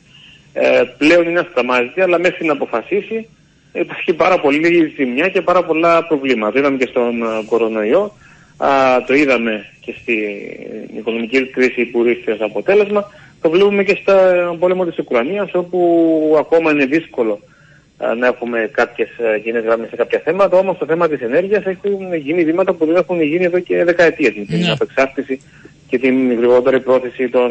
[0.53, 3.29] ε, πλέον είναι ασταμάζητη, αλλά μέχρι να αποφασίσει
[3.73, 6.53] υπάρχει πάρα πολύ ζημιά και πάρα πολλά προβλήματα.
[6.53, 8.13] Το είδαμε και στον ε, κορονοϊό,
[8.57, 8.69] α,
[9.07, 13.11] το είδαμε και στην οικονομική κρίση που ήρθε ως αποτέλεσμα.
[13.41, 14.13] Το βλέπουμε και στο
[14.59, 17.41] πόλεμο της Ουκρανίας, όπου ακόμα είναι δύσκολο
[18.19, 19.09] να έχουμε κάποιες
[19.43, 20.59] κοινές γραμμές σε κάποια θέματα.
[20.59, 24.31] Όμως το θέμα της ενέργειας έχουν γίνει βήματα που δεν έχουν γίνει εδώ και δεκαετίες.
[24.31, 24.45] Yeah.
[24.47, 24.71] Την ναι.
[24.71, 25.41] απεξάρτηση
[25.89, 27.51] και την γρηγορότερη πρόθεση των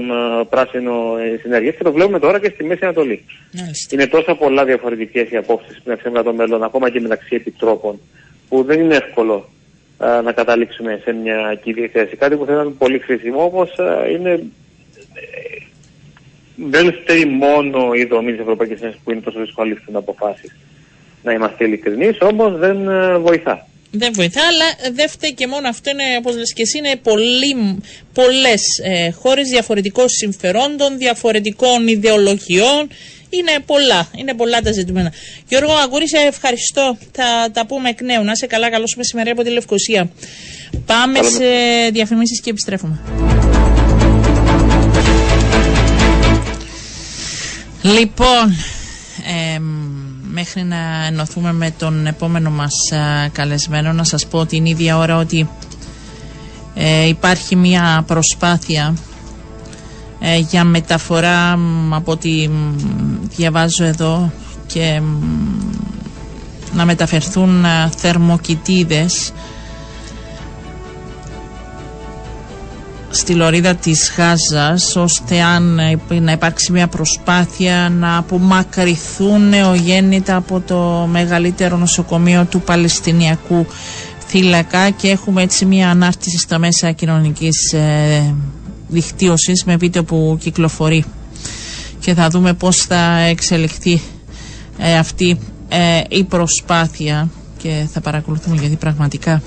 [0.49, 1.71] πράσινων ενέργεια.
[1.71, 3.23] Και το βλέπουμε τώρα και στη Μέση Ανατολή.
[3.53, 3.93] Yeah.
[3.93, 7.99] Είναι τόσα πολλά διαφορετικές οι απόψεις που είναι το μέλλον, ακόμα και μεταξύ επιτρόπων,
[8.49, 9.49] που δεν είναι εύκολο
[10.23, 12.15] να καταλήξουμε σε μια κοινή θέση.
[12.15, 13.75] Κάτι που θα ήταν πολύ χρήσιμο, όμως
[14.11, 14.43] είναι
[16.57, 20.55] δεν φταίει μόνο η δομή της Ευρωπαϊκής Ένωσης που είναι τόσο δύσκολη να αποφάσεις.
[21.23, 23.67] Να είμαστε ειλικρινείς, όμως δεν ε, βοηθά.
[23.91, 25.89] Δεν βοηθά, αλλά δεν φταίει και μόνο αυτό.
[25.89, 26.95] Είναι, όπως λες και εσύ, είναι
[28.13, 32.89] πολλές ε, χώρες διαφορετικών συμφερόντων, διαφορετικών ιδεολογιών.
[33.29, 35.13] Είναι πολλά, είναι πολλά τα ζητούμενα.
[35.47, 36.97] Γιώργο Αγκούρη, σε ευχαριστώ.
[37.11, 38.23] Θα τα πούμε εκ νέου.
[38.23, 40.09] Να είσαι καλά, καλό μεσημέρι από τη Λευκοσία.
[40.85, 41.45] Πάμε σε
[41.91, 42.99] διαφημίσεις και επιστρέφουμε.
[47.95, 48.55] Λοιπόν,
[50.31, 52.71] μέχρι να ενωθούμε με τον επόμενο μας
[53.31, 55.49] καλεσμένο να σας πω την ίδια ώρα ότι
[56.75, 58.93] ε, υπάρχει μια προσπάθεια
[60.19, 61.51] ε, για μεταφορά
[61.89, 62.49] από ό,τι
[63.35, 64.31] διαβάζω εδώ
[64.67, 65.01] και
[66.73, 67.65] να μεταφερθούν
[67.97, 69.31] θερμοκοιτίδες
[73.17, 75.79] στη λωρίδα της Γάζας ώστε αν
[76.21, 83.65] να υπάρξει μια προσπάθεια να απομακρυθούν νεογέννητα από το μεγαλύτερο νοσοκομείο του Παλαιστινιακού
[84.27, 84.89] θύλακα.
[84.89, 88.33] Και έχουμε έτσι μια ανάρτηση στα μέσα κοινωνικής ε,
[88.87, 91.03] δικτύωσης με βίντεο που κυκλοφορεί.
[91.99, 94.01] Και θα δούμε πώς θα εξελιχθεί
[94.77, 97.29] ε, αυτή ε, η προσπάθεια.
[97.57, 99.41] Και θα παρακολουθούμε γιατί πραγματικά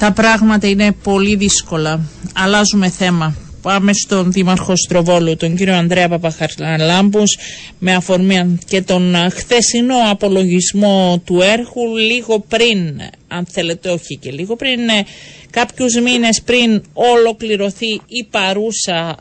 [0.00, 2.00] τα πράγματα είναι πολύ δύσκολα.
[2.34, 3.34] Αλλάζουμε θέμα.
[3.62, 7.38] Πάμε στον Δήμαρχο Στροβόλου, τον κύριο Ανδρέα Παπαχαρλάμπους,
[7.78, 14.56] με αφορμή και τον χθεσινό απολογισμό του έργου, λίγο πριν, αν θέλετε όχι και λίγο
[14.56, 15.04] πριν, ε,
[15.50, 19.16] κάποιους μήνες πριν ολοκληρωθεί η παρούσα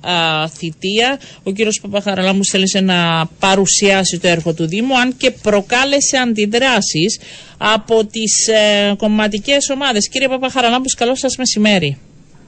[0.57, 1.19] θητεία.
[1.43, 7.19] Ο κύριος Παπαχαρλάμπους θέλησε να παρουσιάσει το έργο του Δήμου, αν και προκάλεσε αντιδράσεις
[7.57, 10.09] από τις ε, κομματικές ομάδες.
[10.09, 11.97] Κύριε Παπαχαρλάμπους, καλό σας μεσημέρι.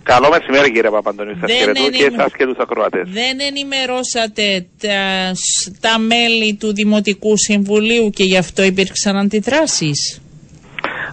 [0.03, 3.09] Καλό μεσημέρι κύριε Παπαντονίου, σας χαιρετώ και εσάς και τους ακροατές.
[3.09, 5.31] Δεν ενημερώσατε τα,
[5.79, 10.21] τα μέλη του Δημοτικού Συμβουλίου και γι' αυτό υπήρξαν αντιδράσεις;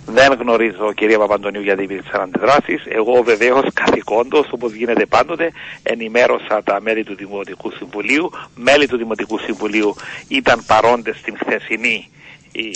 [0.07, 2.83] Δεν γνωρίζω κυρία Παπαντονίου γιατί υπήρξαν αντιδράσεις.
[2.88, 8.31] Εγώ βεβαίως καθηκόντως όπως γίνεται πάντοτε ενημέρωσα τα μέλη του Δημοτικού Συμβουλίου.
[8.55, 9.94] Μέλη του Δημοτικού Συμβουλίου
[10.29, 12.11] ήταν παρόντες στην χθεσινή
[12.53, 12.70] η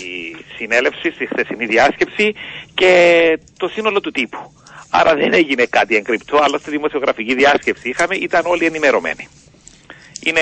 [0.56, 2.34] συνέλευση, στη χθεσινή διάσκεψη
[2.74, 2.92] και
[3.56, 4.52] το σύνολο του τύπου.
[4.94, 9.28] Άρα δεν έγινε κάτι εγκρυπτό, αλλά στη δημοσιογραφική διάσκεψη είχαμε, ήταν όλοι ενημερωμένοι.
[10.24, 10.40] Είναι.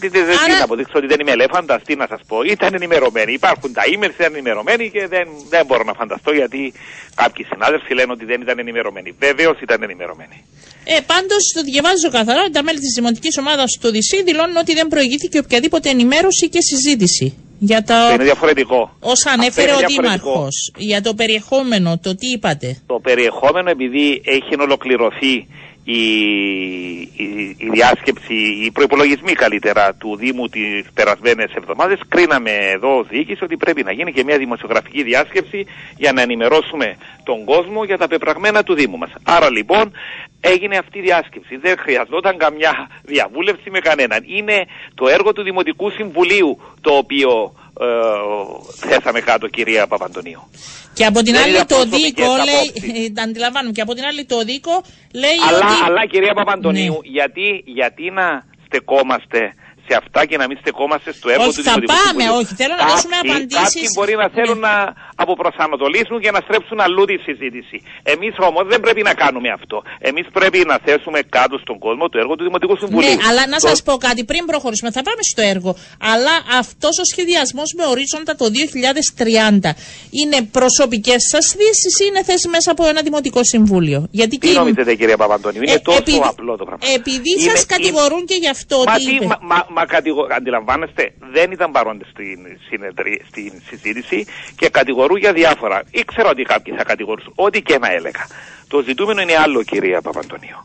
[0.00, 2.42] Δεν θα αποδείξω ότι δεν είμαι ελέφαντας, τι να σας πω.
[2.42, 3.32] Ήταν ενημερωμένοι.
[3.32, 6.72] Υπάρχουν τα emails, ήταν ενημερωμένοι και δεν, δεν μπορώ να φανταστώ γιατί
[7.14, 9.14] κάποιοι συνάδελφοι λένε ότι δεν ήταν ενημερωμένοι.
[9.18, 10.44] Βεβαίως ήταν ενημερωμένοι.
[10.84, 14.74] Ε, Πάντως το διαβάζω καθαρά ότι τα μέλη της Δημοτικής Ομάδας του ΔΙΣΥ δηλώνουν ότι
[14.74, 17.45] δεν προηγήθηκε οποιαδήποτε ενημέρωση και συζήτηση.
[17.58, 17.94] Για το...
[17.94, 18.96] Αυτό είναι διαφορετικό.
[19.00, 20.72] Όσα ανέφερε ο Δήμαρχος.
[20.76, 25.46] Για το περιεχόμενο, το τι είπατε; Το περιεχόμενο, επειδή έχει ολοκληρωθεί
[25.86, 26.02] η,
[27.16, 33.44] η, η διάσκεψη, οι προπολογισμοί καλύτερα του Δήμου τις περασμένες εβδομάδες, κρίναμε εδώ ως διοίκηση
[33.44, 35.66] ότι πρέπει να γίνει και μια δημοσιογραφική διάσκεψη
[35.96, 39.10] για να ενημερώσουμε τον κόσμο για τα πεπραγμένα του Δήμου μας.
[39.22, 39.92] Άρα λοιπόν
[40.52, 41.56] έγινε αυτή η διάσκεψη.
[41.56, 44.22] Δεν χρειαζόταν καμιά διαβούλευση με κανέναν.
[44.26, 47.86] Είναι το έργο του Δημοτικού Συμβουλίου το οποίο ε,
[48.88, 50.42] θέσαμε κάτω κυρία Παπαντονίου.
[50.94, 54.82] Και από την άλλη το δίκο λέει, ε, αντιλαμβάνουμε, και από την άλλη το δίκο
[55.14, 55.74] λέει αλλά, ότι...
[55.86, 57.10] Αλλά κυρία Παπαντονίου, ναι.
[57.10, 59.54] γιατί, γιατί να στεκόμαστε
[59.88, 62.38] σε αυτά και να μην στεκόμαστε στο έργο όχι, του θα Δημοτικού πάμε, Συμβουλίου.
[62.42, 63.74] όχι, θέλω να δώσουμε Κάποιοι- απαντήσεις.
[63.74, 64.66] Κάποιοι μπορεί να θέλουν Ναι.
[64.68, 64.74] να
[65.22, 67.76] αποπροσανατολίσουν και να στρέψουν αλλού τη συζήτηση.
[68.14, 69.76] Εμείς όμως δεν πρέπει να κάνουμε αυτό.
[70.10, 73.14] Εμείς πρέπει να θέσουμε κάτω στον κόσμο το έργο του Δημοτικού Συμβουλίου.
[73.16, 74.90] Ναι, αλλά να Το- σας πω κάτι πριν προχωρήσουμε.
[74.96, 75.70] Θα πάμε στο έργο.
[76.12, 79.70] Αλλά αυτός ο σχεδιασμός με ορίζοντα το 2030
[80.20, 84.94] είναι προσωπικές σας θέσει ή είναι θέσει μέσα από ένα δημοτικό συμβούλιο; Γιατί Τι νομίζετε
[84.94, 86.84] κύριε Παπαντονίου, είναι Ε, τόσο επειδή- απλό το πράγμα.
[86.98, 88.76] Επειδή Είναι- σας είναι- κατηγορούν και γι' αυτό.
[88.86, 89.24] Μα, τι τι, είπε.
[89.24, 89.38] μα,
[89.75, 95.82] μα, μα κατηγο- αντιλαμβάνεστε, δεν ήταν παρόντες στην, συνεδρί- στην συζήτηση και κατηγορούν για διάφορα.
[95.90, 98.26] Ήξερα ότι κάποιοι θα κατηγορούσαν, ό,τι και να έλεγα.
[98.68, 100.60] Το ζητούμενο είναι άλλο, κυρία Παπαντονίου.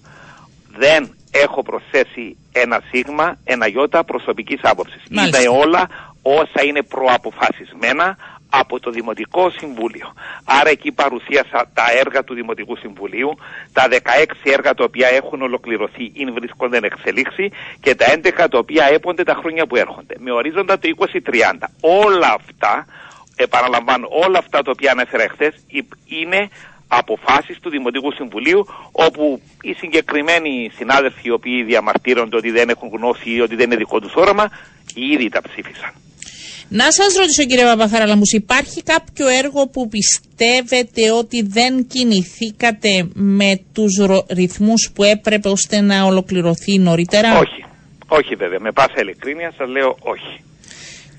[0.77, 5.03] Δεν έχω προσθέσει ένα σίγμα, ένα γιώτα προσωπικής άποψης.
[5.11, 5.39] Μάλιστα.
[5.41, 5.89] Είναι όλα
[6.21, 8.17] όσα είναι προαποφασισμένα
[8.53, 10.13] από το Δημοτικό Συμβούλιο.
[10.43, 13.37] Άρα εκεί παρουσίασα τα έργα του Δημοτικού Συμβουλίου,
[13.73, 13.97] τα 16
[14.43, 19.23] έργα τα οποία έχουν ολοκληρωθεί ή βρίσκονται εν εξελίξη και τα 11 τα οποία έπονται
[19.23, 20.15] τα χρόνια που έρχονται.
[20.19, 21.69] Με ορίζοντα το 2030.
[21.81, 22.85] Όλα αυτά,
[23.35, 25.53] επαναλαμβάνω, όλα αυτά τα οποία ανέφερα εχθές
[26.05, 26.49] είναι
[26.87, 33.29] αποφάσεις του Δημοτικού Συμβουλίου όπου οι συγκεκριμένοι συνάδελφοι οι οποίοι διαμαρτύρονται ότι δεν έχουν γνώση
[33.29, 34.51] ή ότι δεν είναι δικό τους όραμα
[34.95, 35.91] ήδη τα ψήφισαν.
[36.73, 43.97] Να σας ρωτήσω κύριε Παπαχαραλαμπούς, υπάρχει κάποιο έργο που πιστεύετε ότι δεν κινηθήκατε με τους
[43.97, 47.65] ρο- ρυθμούς που έπρεπε ώστε να ολοκληρωθεί νωρίτερα; Όχι.
[48.07, 48.59] Όχι βέβαια.
[48.59, 50.43] Με πάσα ειλικρίνεια σας λέω όχι.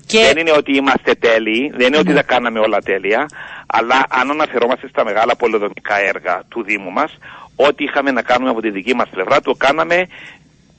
[0.05, 3.25] Και Δεν είναι ότι είμαστε τέλειοι, δεν είναι ότι τα κάναμε όλα τέλεια,
[3.65, 7.11] αλλά αν αναφερόμαστε στα μεγάλα πολεοδομικά έργα του Δήμου μας,
[7.55, 10.07] ό,τι είχαμε να κάνουμε από τη δική μας πλευρά το κάναμε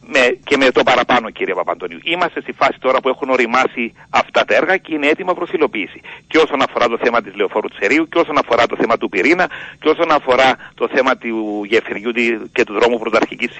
[0.06, 1.98] με, και με το παραπάνω κύριε Παπαντονίου.
[2.02, 6.00] Είμαστε στη φάση τώρα που έχουν οριμάσει αυτά τα έργα και είναι έτοιμα προς υλοποίηση.
[6.26, 9.46] Και όσον αφορά το θέμα της Λεωφόρου Τσερίου και όσον αφορά το θέμα του πυρήνα
[9.80, 13.50] και όσον αφορά το θέμα του γεφυριού τη- και του δρόμου πρωταρχικής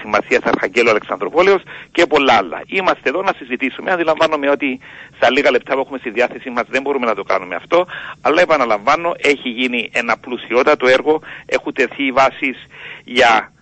[0.00, 2.62] σημασίας Αρχαγγέλου Αλεξανδροπόλεως και πολλά άλλα.
[2.66, 3.90] Είμαστε εδώ να συζητήσουμε.
[3.90, 4.80] Αντιλαμβάνομαι ότι
[5.16, 7.86] στα λίγα λεπτά που έχουμε στη διάθεσή μας δεν μπορούμε να το κάνουμε αυτό,
[8.20, 12.56] αλλά επαναλαμβάνω έχει γίνει ένα πλουσιότατο έργο, έχουν τεθεί οι βάσεις
[13.04, 13.52] για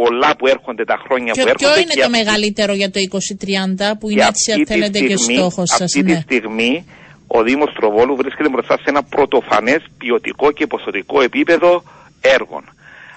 [0.00, 1.72] πολλά που έρχονται τα χρόνια ποιο, που έρχονται.
[1.72, 4.66] ποιο είναι και το αυτή- μεγαλύτερο για το 2030 που είναι και έτσι αυτή αν
[4.66, 5.80] τη θέλετε και στιγμή- στόχος σας.
[5.80, 6.14] Αυτή ναι.
[6.14, 6.72] τη στιγμή
[7.26, 11.82] ο Δήμος Τροβόλου βρίσκεται μπροστά σε ένα πρωτοφανές ποιοτικό και ποσοτικό επίπεδο
[12.20, 12.64] έργων.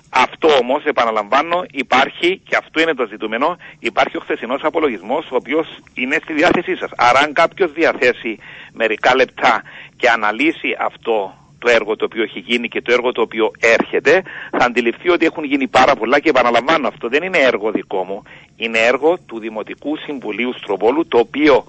[0.09, 5.67] Αυτό όμως, επαναλαμβάνω, υπάρχει και αυτό είναι το ζητούμενο, υπάρχει ο χθεσινός απολογισμός ο οποίος
[5.93, 6.89] είναι στη διάθεσή σας.
[6.95, 8.37] Άρα αν κάποιος διαθέσει
[8.73, 9.61] μερικά λεπτά
[9.97, 14.21] και αναλύσει αυτό το έργο το οποίο έχει γίνει και το έργο το οποίο έρχεται,
[14.51, 18.23] θα αντιληφθεί ότι έχουν γίνει πάρα πολλά και επαναλαμβάνω αυτό δεν είναι έργο δικό μου,
[18.55, 21.65] είναι έργο του Δημοτικού Συμβουλίου Στροβόλου το οποίο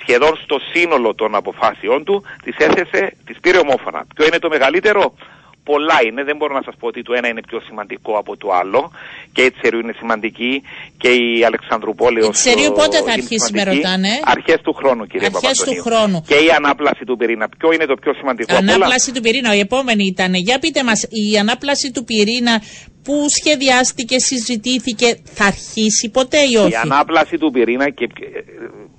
[0.00, 4.04] σχεδόν στο σύνολο των αποφάσεών του τις έθεσε, τις πήρε ομόφωνα.
[4.14, 5.14] Ποιο είναι το μεγαλύτερο;
[5.64, 8.48] Πολλά είναι, δεν μπορώ να σας πω ότι το ένα είναι πιο σημαντικό από το
[8.60, 8.90] άλλο
[9.32, 10.62] και η Τσερίου είναι σημαντική
[11.02, 13.76] και η Αλεξανδρουπόλεως Η Τσερίου ε, πότε θα είναι αρχίσει, με σημαντική.
[13.82, 15.82] ρωτάνε; Αρχές του χρόνου κύριε Αρχές του Παπαντονίου.
[15.86, 16.18] χρόνου.
[16.30, 17.48] Και η ανάπλαση του πυρήνα.
[17.58, 20.34] Ποιο είναι το πιο σημαντικό από όλα; Ανάπλαση του πυρήνα, η επόμενη ήταν.
[20.34, 22.54] Για πείτε μας, η ανάπλαση του πυρήνα
[23.04, 28.08] που σχεδιάστηκε, συζητήθηκε, θα αρχίσει ποτέ ή όχι; Η ανάπλαση του πυρήνα και ε,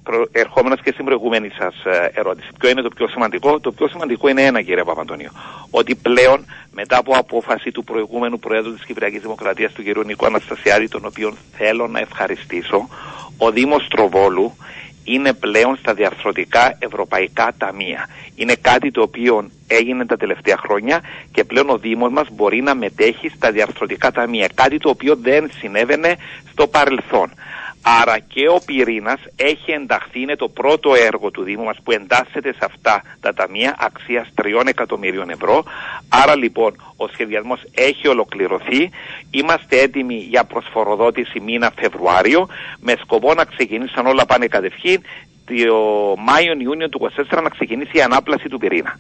[0.04, 2.48] προ- ερχόμενος και στην προηγούμενη σας ε, ερώτηση.
[2.60, 5.32] Ποιο είναι το πιο σημαντικό; Το πιο σημαντικό είναι ένα κύριε Παπαντονίου.
[5.70, 10.06] Ότι πλέον μετά από απόφαση του προηγούμενου Προέδρου της Κυπριακής Δημοκρατίας του κ.
[10.06, 12.88] Νίκο Αναστασιάδη τον οποίο θέλω να ευχαριστήσω
[13.38, 14.56] ο Δήμος Τροβόλου
[15.06, 18.10] είναι πλέον στα διαρθρωτικά ευρωπαϊκά ταμεία.
[18.36, 22.76] Είναι κάτι το οποίο έγινε τα τελευταία χρόνια και πλέον ο Δήμος μας μπορεί να
[22.76, 24.50] μετέχει στα διαρθρωτικά ταμεία.
[24.54, 26.16] Κάτι το οποίο δεν συνέβαινε
[26.52, 27.32] στο παρελθόν.
[27.88, 32.52] Άρα και ο πυρήνας έχει ενταχθεί, είναι το πρώτο έργο του Δήμου μας που εντάσσεται
[32.54, 35.64] σε αυτά τα ταμεία αξίας 3 εκατομμυρίων ευρώ.
[36.10, 38.90] Άρα λοιπόν ο σχεδιασμός έχει ολοκληρωθεί.
[39.30, 42.48] Είμαστε έτοιμοι για προσφοροδότηση μήνα Φεβρουάριο
[42.80, 45.02] με σκοπό να ξεκινήσουν όλα πάνε κατευχήν
[45.46, 47.00] το Μάιο-Ιούνιο του
[47.34, 49.00] 2024 να ξεκινήσει η ανάπλαση του πυρήνα.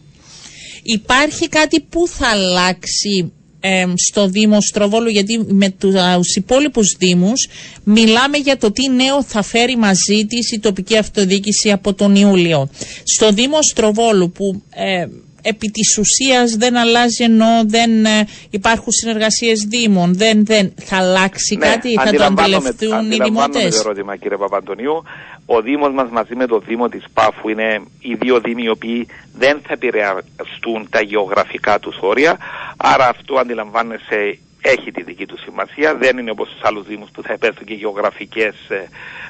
[0.83, 3.33] Υπάρχει κάτι που θα αλλάξει
[3.67, 7.47] ε, στο Δήμο Στροβόλου, γιατί με τους υπόλοιπους Δήμους
[7.83, 12.69] μιλάμε για το τι νέο θα φέρει μαζί της η τοπική αυτοδιοίκηση από τον Ιούλιο.
[13.03, 15.05] Στο Δήμο Στροβόλου που ε,
[15.47, 21.57] επί της ουσίας δεν αλλάζει ενώ δεν ε, υπάρχουν συνεργασίες Δήμων, δεν, δεν θα αλλάξει
[21.57, 23.75] κάτι, θα το αντιλαμβάνομαι- αντιληφθούν οι αντιλαμβάνομαι Δημοτές.
[23.75, 25.03] το ερώτημα κύριε Παπαντονίου.
[25.45, 29.07] Ο Δήμος μας μαζί με το Δήμο της Πάφου είναι οι δύο Δήμοι οι οποίοι
[29.37, 32.37] δεν θα επηρεαστούν τα γεωγραφικά τους όρια.
[32.77, 35.95] Άρα αυτό αντιλαμβάνεσαι έχει τη δική του σημασία.
[35.95, 38.55] Δεν είναι όπως στους άλλους Δήμους που θα υπέρθουν και γεωγραφικές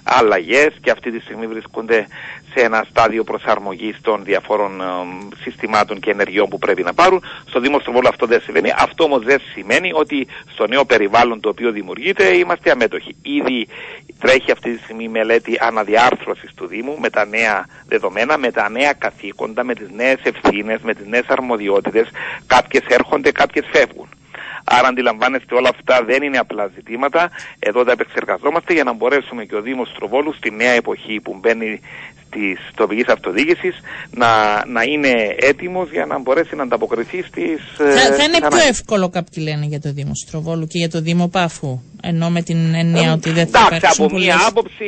[0.05, 2.07] ε, αλλαγές και αυτή τη στιγμή βρίσκονται
[2.53, 4.85] σε ένα στάδιο προσαρμογής των διαφόρων ε,
[5.43, 7.23] συστημάτων και ενεργειών που πρέπει να πάρουν.
[7.47, 8.71] Στο Δήμο Στροβόλου αυτό δεν συμβαίνει.
[8.77, 13.15] Αυτό όμως δεν σημαίνει ότι στο νέο περιβάλλον το οποίο δημιουργείται είμαστε αμέτωχοι.
[13.21, 13.67] Ήδη
[14.19, 18.93] τρέχει αυτή τη στιγμή μελέτη αναδιάρθρωσης του Δήμου με τα νέα δεδομένα, με τα νέα
[18.93, 22.07] καθήκοντα, με τις νέες ευθύνες, με τις νέες αρμοδιότητες.
[22.47, 24.09] Κάποιες έρχονται, κάποιες φεύγουν.
[24.67, 27.29] Άρα αντιλαμβάνεστε όλα αυτά δεν είναι απλά ζητήματα.
[27.59, 31.79] Εδώ τα επεξεργαζόμαστε για να μπορέσουμε και ο Δήμος Τροβόλου στη νέα εποχή που μπαίνει
[32.35, 33.75] της τοπικής αυτοδιοίκησης
[34.11, 34.29] να,
[34.65, 39.43] να είναι έτοιμος για να μπορέσει να ανταποκριθεί στις Θα, θα είναι πιο εύκολο κάποιοι
[39.47, 43.29] λένε για το Δήμο Στροβόλου και για το Δήμο Πάφου ενώ με την έννοια ότι
[43.31, 44.85] δεν θα εντάξει, από μία άποψη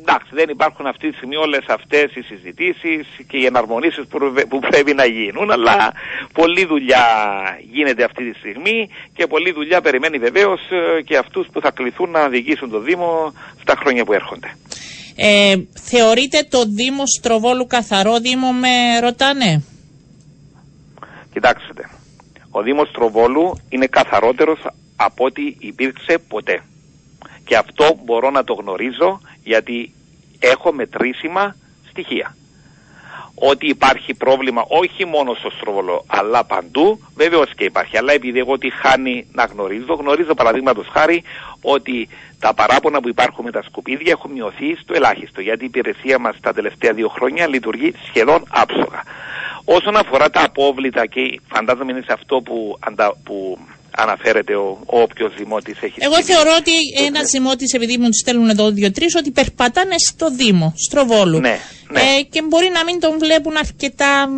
[0.00, 4.18] εντάξει, δεν υπάρχουν αυτή τη στιγμή όλες αυτές οι συζητήσεις και οι εναρμονίσεις που,
[4.48, 5.92] που πρέπει να γίνουν αλλά
[6.32, 7.06] πολλή δουλειά
[7.72, 12.10] γίνεται αυτή τη στιγμή και πολλή δουλειά περιμένει βεβαίως ε, και αυτούς που θα κληθούν
[12.10, 14.48] να διοικήσουν το Δήμο στα χρόνια που έρχονται.
[15.16, 19.62] Ε, θεωρείτε το Δήμο Στροβόλου καθαρό Δήμο με ρωτάνε;
[21.32, 21.90] Κοιτάξτε,
[22.50, 24.58] ο Δήμος Στροβόλου είναι καθαρότερος
[24.96, 26.62] από ό,τι υπήρξε ποτέ.
[27.44, 29.92] Και αυτό μπορώ να το γνωρίζω γιατί
[30.38, 31.56] έχω μετρήσιμα
[31.88, 32.36] στοιχεία.
[33.34, 37.96] Ότι υπάρχει πρόβλημα όχι μόνο στο Στροβολό αλλά παντού, βεβαίως και υπάρχει.
[37.96, 41.22] Αλλά επειδή εγώ τη χάνει να γνωρίζω, γνωρίζω παραδείγματος χάρη
[41.74, 42.08] ότι
[42.40, 45.40] τα παράπονα που υπάρχουν με τα σκουπίδια έχουν μειωθεί στο ελάχιστο.
[45.40, 49.02] Γιατί η υπηρεσία μας τα τελευταία δύο χρόνια λειτουργεί σχεδόν άψογα.
[49.68, 53.58] Όσον αφορά τα απόβλητα και φαντάζομαι είναι σε αυτό που, αντα, που
[53.96, 56.72] αναφέρεται ο, ο όποιος δημότης έχει Εγώ θεωρώ ότι
[57.06, 61.40] ένας δημότης, επειδή μου τους στέλνουν εδώ δύο-τρεις, ότι περπατάνε στο Δήμο, Στροβόλου.
[61.40, 61.58] Ναι,
[61.90, 62.00] ναι.
[62.00, 64.32] Ε, και μπορεί να μην τον βλέπουν αρκετά μ,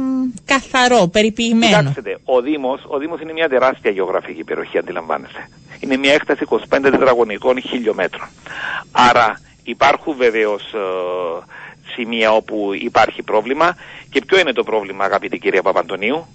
[0.45, 1.79] καθαρό, περιποιημένο.
[1.79, 5.49] Κοιτάξτε, ο Δήμος, ο Δήμος είναι μια τεράστια γεωγραφική περιοχή, αντιλαμβάνεστε.
[5.81, 8.29] Είναι μια έκταση 25 τετραγωνικών χιλιόμετρων.
[8.93, 10.79] Άρα υπάρχουν βεβαίως ε,
[11.99, 13.77] σημεία όπου υπάρχει πρόβλημα.
[14.11, 16.27] Και ποιο είναι το πρόβλημα, αγαπητή κυρία Παπαντονίου,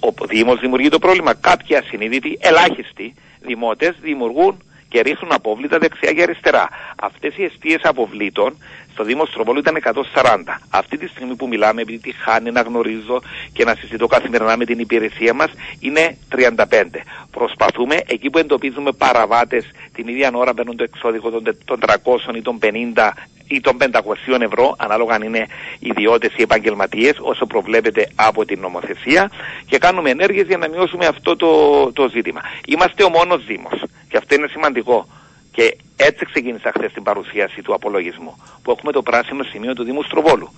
[0.00, 1.34] ο Δήμος δημιουργεί το πρόβλημα.
[1.34, 6.68] Κάποιοι ασυνείδητοι, ελάχιστοι δημότες δημιουργούν και ρίχνουν απόβλητα δεξιά και αριστερά.
[7.02, 8.56] Αυτές οι αιστείες αποβλήτων
[8.92, 9.76] στο Δήμο Στροβόλου ήταν
[10.14, 10.60] 140.
[10.70, 14.64] Αυτή τη στιγμή που μιλάμε, επειδή τη χάνει να γνωρίζω και να συζητώ καθημερινά με
[14.64, 17.02] την υπηρεσία μας, είναι 35.
[17.30, 21.30] Προσπαθούμε, εκεί που εντοπίζουμε παραβάτες την ίδια ώρα παίρνουν το εξώδικο
[21.64, 23.10] των 300 ή των 50
[23.54, 25.46] ή των 500 ευρώ, ανάλογα αν είναι
[25.78, 29.30] ιδιώτες ή επαγγελματίες, όσο προβλέπεται από την νομοθεσία,
[29.66, 31.50] και κάνουμε ενέργειες για να μειώσουμε αυτό το,
[31.92, 32.40] το ζήτημα.
[32.66, 35.06] Είμαστε ο μόνος Δήμος, και αυτό είναι σημαντικό.
[35.52, 38.42] Και έτσι ξεκίνησα χθες την παρουσίαση του απολογισμού.
[38.62, 40.52] Που έχουμε το πράσινο σημείο του Δήμου Στροβόλου.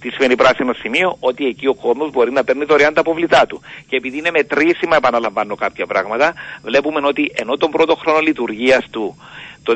[0.00, 3.60] Τι σημαίνει πράσινο σημείο, ότι εκεί ο κόσμος μπορεί να παίρνει δωρεάν τα αποβλητά του.
[3.88, 9.16] Και επειδή είναι μετρήσιμα, επαναλαμβάνω κάποια πράγματα, βλέπουμε ότι ενώ τον πρώτο χρόνο λειτουργίας του
[9.62, 9.74] το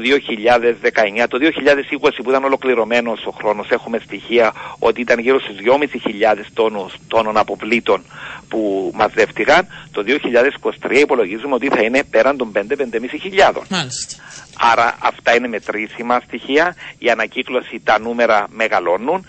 [1.22, 6.44] 2019, το 2020 που ήταν ολοκληρωμένος ο χρόνος έχουμε στοιχεία ότι ήταν γύρω στους 2.500
[6.54, 8.02] τόνους, τόνων αποβλήτων
[8.48, 9.66] που μαζεύτηκαν.
[9.92, 10.04] Το
[10.86, 12.62] 2023 υπολογίζουμε ότι θα είναι πέραν των 5-5.500
[14.58, 19.26] Άρα αυτά είναι μετρήσιμα στοιχεία, η ανακύκλωση, τα νούμερα μεγαλώνουν,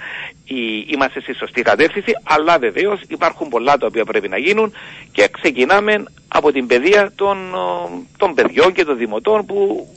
[0.88, 4.74] είμαστε στη σωστή κατεύθυνση, αλλά βεβαίως υπάρχουν πολλά τα οποία πρέπει να γίνουν
[5.12, 7.38] και ξεκινάμε από την παιδεία των,
[8.18, 9.88] των παιδιών και των δημοτών που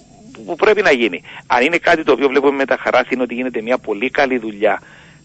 [0.47, 1.23] που πρέπει να γίνει.
[1.47, 4.39] Αν είναι κάτι το οποίο βλέπουμε με τα χαράς είναι ότι γίνεται μια πολύ καλή
[4.39, 4.83] δουλειά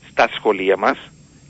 [0.09, 0.97] στα σχολεία μας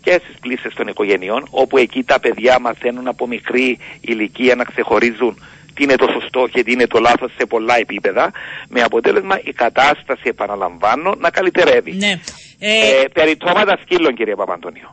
[0.01, 5.43] και στις πλήσεις των οικογενειών όπου εκεί τα παιδιά μαθαίνουν από μικρή ηλικία να ξεχωρίζουν
[5.73, 8.31] τι είναι το σωστό και τι είναι το λάθος σε πολλά επίπεδα
[8.69, 11.93] με αποτέλεσμα η κατάσταση επαναλαμβάνω να καλυτερεύει.
[11.93, 12.19] Ναι.
[12.59, 14.89] Ε, ε, περιτώματα σκύλων κύριε Παπαντονίου.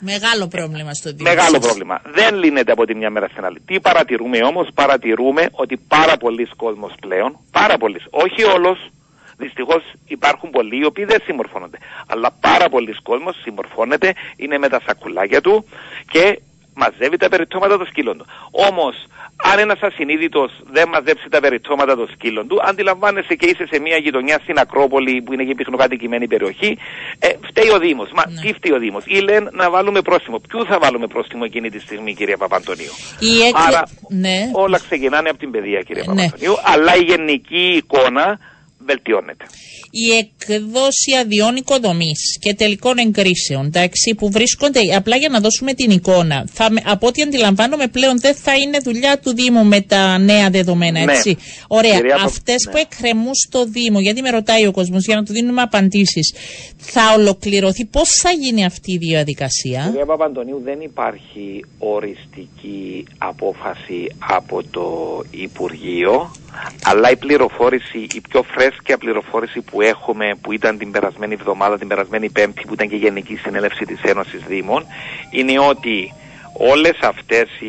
[0.00, 1.30] Μεγάλο πρόβλημα στο Δήμο.
[1.30, 2.00] Μεγάλο πρόβλημα.
[2.14, 3.60] Δεν λύνεται από τη μια μέρα στην άλλη.
[3.60, 8.90] Τι παρατηρούμε όμως, παρατηρούμε ότι πάρα πολλοί κόσμος πλέον, πάρα πολλοί, όχι όλος,
[9.36, 11.78] δυστυχώς υπάρχουν πολλοί οι οποίοι δεν συμμορφώνονται.
[12.06, 15.64] Αλλά πάρα πολλοί κόσμος συμμορφώνεται, είναι με τα σακουλάκια του
[16.10, 16.40] και
[16.82, 18.26] μαζεύει τα περιττώματα των σκύλων του.
[18.50, 18.94] Όμως
[19.36, 23.96] αν ένας ασυνείδητος δεν μαζέψει τα περιττώματα των σκύλων του, αντιλαμβάνεσαι και είσαι σε μια
[23.96, 26.78] γειτονιά στην Ακρόπολη που είναι και πυκνοκατοικημένη περιοχή,
[27.18, 28.10] ε, φταίει ο Δήμος.
[28.14, 28.40] Μα ναι.
[28.40, 30.38] τι φταίει ο Δήμος; Ή λένε να βάλουμε πρόστιμο.
[30.48, 32.92] Ποιου θα βάλουμε πρόστιμο εκείνη τη στιγμή, κυρία Παπαντονίου;
[33.46, 33.66] Έκλε...
[33.66, 34.50] Άρα ναι.
[34.52, 36.14] όλα ξεκινάνε από την παιδεία, κυρία ναι.
[36.14, 38.38] Παπαντονίου, αλλά η γενική εικόνα
[38.90, 39.44] βελτιώνεται.
[40.04, 45.90] Η εκδόση αδειών οικοδομής και τελικών εγκρίσεων, εντάξει, που βρίσκονται, απλά για να δώσουμε την
[45.90, 50.50] εικόνα, θα, από ό,τι αντιλαμβάνομαι πλέον δεν θα είναι δουλειά του Δήμου με τα νέα
[50.50, 51.12] δεδομένα, Ναι.
[51.12, 51.36] έτσι;
[51.68, 51.96] Ωραία.
[51.96, 52.72] Κυρία Πα- Αυτές ναι.
[52.72, 56.34] που εκκρεμούν στο Δήμο, γιατί με ρωτάει ο κόσμος για να του δίνουμε απαντήσεις,
[56.76, 64.62] θα ολοκληρωθεί; Πώς θα γίνει αυτή η διαδικασία; Κυρία Παπαντονίου, δεν υπάρχει οριστική απόφαση από
[64.70, 64.86] το
[65.30, 66.30] Υπουργείο,
[66.84, 71.88] αλλά η πληροφόρηση, η πιο φρέσκια πληροφόρηση που έχουμε, που ήταν την περασμένη εβδομάδα, την
[71.88, 74.86] περασμένη Πέμπτη, που ήταν και η Γενική Συνέλευση της Ένωσης Δήμων,
[75.30, 76.12] είναι ότι
[76.52, 77.66] όλες αυτές η,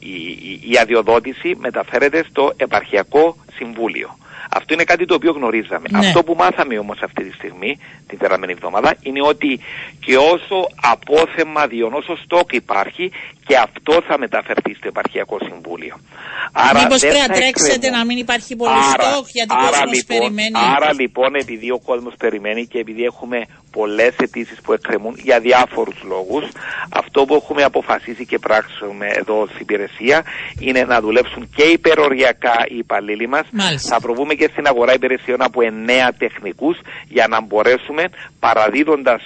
[0.00, 4.16] η, η- η αδειοδότηση μεταφέρεται στο Επαρχιακό Συμβούλιο.
[4.54, 5.86] Αυτό είναι κάτι το οποίο γνωρίζαμε.
[5.90, 5.98] Ναι.
[5.98, 7.78] Αυτό που μάθαμε όμως αυτή τη στιγμή,
[8.08, 9.60] την περασμένη εβδομάδα, είναι ότι
[10.00, 13.10] και όσο απόθεμα διόν, όσο στόκ υπάρχει,
[13.46, 15.94] και αυτό θα μεταφερθεί στο Επαρχιακό Συμβούλιο.
[16.52, 17.98] Άρα Μήπως δεν πρέπει να θα τρέξετε εκκρεμούν.
[17.98, 20.56] να μην υπάρχει πολύ Άρα- στόχ, γιατί ο άρα κόσμος λοιπόν, περιμένει.
[20.76, 23.38] Άρα λοιπόν, επειδή ο κόσμος περιμένει και επειδή έχουμε
[23.70, 26.44] πολλές αιτήσεις που εκκρεμούν για διάφορους λόγους,
[26.92, 30.22] αυτό που έχουμε αποφασίσει και πράξουμε εδώ στην υπηρεσία
[30.60, 33.46] είναι να δουλέψουν και υπεροριακά οι υπαλλήλοι μας.
[33.52, 33.88] Μάλιστα.
[33.94, 36.76] Θα προβούμε και στην αγορά υπηρεσιών από εννέα τεχνικούς
[37.08, 38.04] για να μπορέσουμε
[38.40, 39.22] παραδίδοντας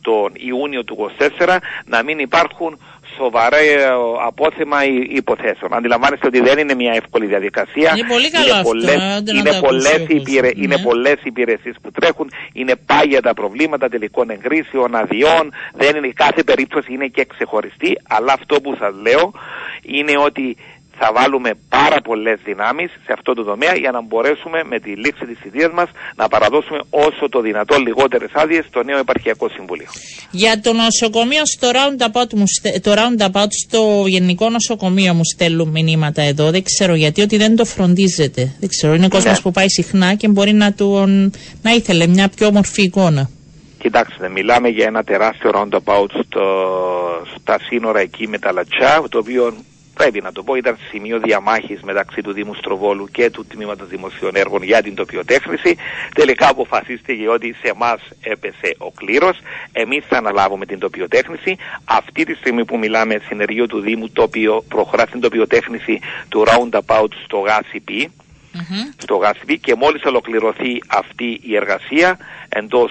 [0.00, 2.78] τον Ιούνιο του 24 να μην υπάρχουν
[3.18, 3.76] σοβαρά ε,
[4.26, 5.74] απόθεμα υ- υποθέσεων.
[5.74, 7.92] Αντιλαμβάνεστε ότι δεν είναι μια εύκολη διαδικασία.
[7.96, 10.20] Είναι πολύ καλό αυτό, πολλές, ε, δεν είναι να το πολλές, ακούσει ο κόσμος.
[10.28, 10.82] υπηρε, είναι Ναι.
[10.82, 16.92] πολλές υπηρεσίες που τρέχουν, είναι πάγια τα προβλήματα τελικών εγκρίσεων, αδειών, δεν είναι, κάθε περίπτωση
[16.92, 19.32] είναι και ξεχωριστή, αλλά αυτό που σας λέω
[19.82, 20.56] είναι ότι
[21.00, 25.24] θα βάλουμε πάρα πολλές δυνάμεις σε αυτό το τομέα για να μπορέσουμε με τη λήξη
[25.26, 29.86] της ιδίας μας να παραδώσουμε όσο το δυνατό λιγότερες άδειες στο νέο επαρχιακό συμβούλιο.
[30.30, 36.22] Για το νοσοκομείο στο roundabout, μου, στε- το roundabout στο γενικό νοσοκομείο μου στέλνουν μηνύματα
[36.22, 36.50] εδώ.
[36.50, 38.52] Δεν ξέρω γιατί, ότι δεν το φροντίζετε.
[38.60, 39.40] Δεν ξέρω, είναι κόσμος Ναι.
[39.42, 40.90] που πάει συχνά και μπορεί να, του,
[41.62, 43.30] να ήθελε μια πιο όμορφη εικόνα.
[43.78, 46.42] Κοιτάξτε, μιλάμε για ένα τεράστιο roundabout στο,
[47.40, 49.54] στα σύνορα εκεί με τα Λατσά, το οποίο
[49.98, 54.36] πρέπει να το πω ήταν σημείο διαμάχης μεταξύ του Δήμου Στροβόλου και του Τμήματος Δημοσίων
[54.36, 55.76] Έργων για την τοπιοτέχνηση.
[56.14, 59.36] Τελικά αποφασίστηκε ότι σε εμάς έπεσε ο κλήρος.
[59.72, 61.56] Εμείς θα αναλάβουμε την τοπιοτέχνηση.
[61.84, 67.12] Αυτή τη στιγμή που μιλάμε συνεργείο του Δήμου, το οποίο προχωρά στην τοπιοτέχνηση του roundabout
[67.24, 68.10] στο ΓΑΣΙΠΗ,
[68.52, 68.90] Μμμ.
[68.96, 72.18] στο ΓΑΣΠΗ και μόλις ολοκληρωθεί αυτή η εργασία
[72.48, 72.90] εντός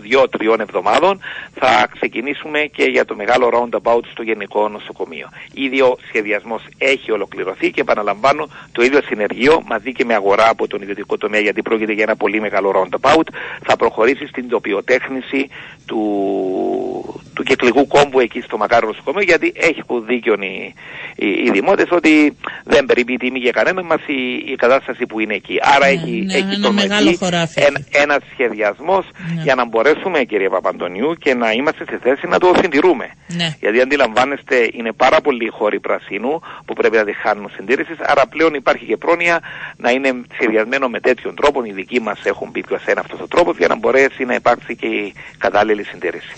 [0.00, 1.20] δύο-τριών εβδομάδων
[1.54, 5.28] θα ξεκινήσουμε και για το μεγάλο roundabout στο Γενικό Νοσοκομείο.
[5.54, 10.66] Ήδη ο σχεδιασμός έχει ολοκληρωθεί και επαναλαμβάνω το ίδιο συνεργείο μαζί και με αγορά από
[10.66, 13.26] τον ιδιωτικό τομέα γιατί πρόκειται για ένα πολύ μεγάλο roundabout
[13.62, 15.48] θα προχωρήσει στην τοπιοτέχνηση
[15.86, 20.74] του, του κεκλικού κόμβου εκεί στο Μακάρο Νοσοκομείο γιατί έχουν δίκιο οι,
[21.16, 25.34] οι, οι δημότες ότι δεν περιπεί τιμή για κανέναν μας η, η κατάσταση που είναι
[25.34, 25.58] εκεί.
[25.62, 27.60] Άρα Ναι, έχει, ναι, έχει ένα τον μεγάλο εκεί χωράφι.
[27.62, 29.04] ένα, ένας σχεδιασμός
[29.34, 29.42] Ναι.
[29.42, 33.10] για να μπορέσουμε κύριε Παπαντονιού και να είμαστε σε θέση να το συντηρούμε.
[33.26, 33.56] Ναι.
[33.60, 38.54] Γιατί αντιλαμβάνεστε είναι πάρα πολλοί χώροι πρασίνου που πρέπει να τη χάνουν συντήρησης άρα πλέον
[38.54, 39.40] υπάρχει και πρόνοια
[39.76, 41.64] να είναι σχεδιασμένο με τέτοιον τρόπο.
[41.64, 44.76] Οι δικοί μας έχουν πει ποιος είναι αυτός ο τρόπος για να μπορέσει να υπάρξει
[44.76, 46.32] και η κατάλληλη συντήρηση.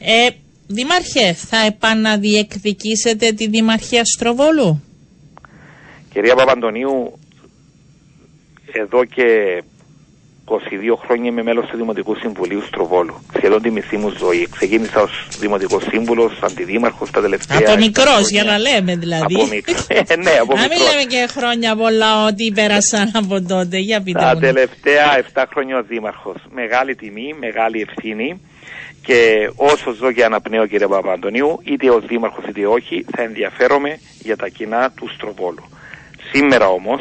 [0.00, 0.28] Ε,
[0.66, 4.82] Δήμαρχε, θα επαναδιεκδικήσετε τη Δημαρχία Στροβόλου;
[6.12, 7.18] Κυρία Παπαντονίου,
[8.72, 9.24] εδώ και
[10.44, 10.54] 22
[11.06, 13.14] χρόνια είμαι μέλος του Δημοτικού Συμβουλίου Στροβόλου.
[13.36, 14.48] Σχεδόν τη μισή μου ζωή.
[14.56, 17.58] Ξεκίνησα ως Δημοτικός Σύμβουλος, Αντιδήμαρχος τα τελευταία...
[17.58, 18.28] Από 7 μικρός, χρόνια.
[18.30, 19.34] για να λέμε δηλαδή.
[19.34, 19.86] Από μικρός.
[19.88, 20.90] Ε, ναι, από να μην μικρός.
[20.90, 23.78] λέμε και χρόνια πολλά ότι πέρασαν από τότε.
[23.78, 24.40] Για πείτε Τα μου.
[24.40, 26.36] τελευταία 7 χρόνια ως Δήμαρχος.
[26.54, 28.40] Μεγάλη τιμή, μεγάλη ευθύνη
[29.02, 34.36] και όσο ζω και αναπνέω κύριε Παπαντονίου, είτε ως Δήμαρχος είτε όχι, θα ενδιαφέρομαι για
[34.36, 35.64] τα κοινά του Στροβόλου.
[36.32, 37.00] Σήμερα όμως,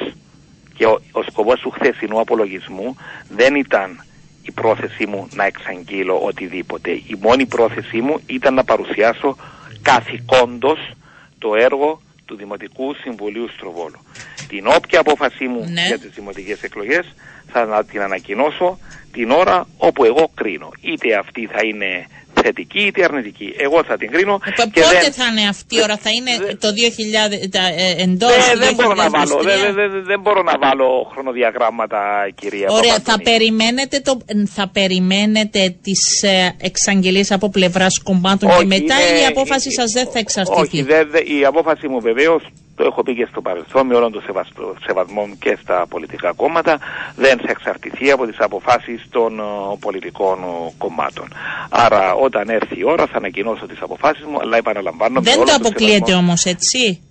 [0.74, 2.96] και ο, ο σκοπός του χθεσινού απολογισμού
[3.30, 4.04] δεν ήταν
[4.42, 6.92] η πρόθεσή μου να εξαγγείλω οτιδήποτε.
[6.92, 9.36] Η μόνη πρόθεσή μου ήταν να παρουσιάσω
[9.82, 10.92] καθηκόντως
[11.40, 14.00] το έργο του Δημοτικού Συμβουλίου Στροβόλου.
[14.48, 15.86] Την όποια απόφασή μου Ναι.
[15.88, 17.06] για τις δημοτικές εκλογές
[17.52, 18.80] θα να την ανακοινώσω
[19.12, 20.70] την ώρα όπου εγώ κρίνω.
[20.82, 22.08] Είτε αυτή θα είναι
[22.44, 23.54] θετική είτε αρνητική.
[23.58, 25.12] Εγώ θα την κρίνω Ε, και πότε δεν...
[25.14, 28.60] θα είναι αυτή η ώρα, θα είναι δεν- το 2000, τα, ε, εντός Δεν, του
[28.60, 29.44] δεν μπορώ να βάλω, 2023?
[29.44, 32.00] δεν, δεν- δεν μπορώ να βάλω χρονοδιαγράμματα
[32.36, 33.32] κυρία Ωραία, θα Παπαντονίου.
[33.32, 34.18] περιμένετε, το,
[34.56, 39.72] θα περιμένετε τις ε, εξαγγελίες από πλευράς κομμάτων και Όχι, μετά είναι- ή η απόφαση
[39.72, 42.44] σας δεν θα εξαρτηθεί; Όχι, δεν- δεν- η απόφαση μου βεβαίως,
[42.80, 46.34] το έχω πει και στο παρελθόν, με όλον τον σεβαστό- σεβασμό μου και στα πολιτικά
[46.34, 46.74] κόμματα,
[47.16, 49.44] δεν θα εξαρτηθεί από τις αποφάσεις των ε,
[49.80, 51.28] πολιτικών ε, κομμάτων.
[51.70, 55.14] Άρα όταν έρθει η ώρα θα ανακοινώσω τις αποφάσεις μου, αλλά επαναλαμβάνω...
[55.20, 57.02] με δεν όλο το τον αποκλείεται σεβασμό- όμως, έτσι;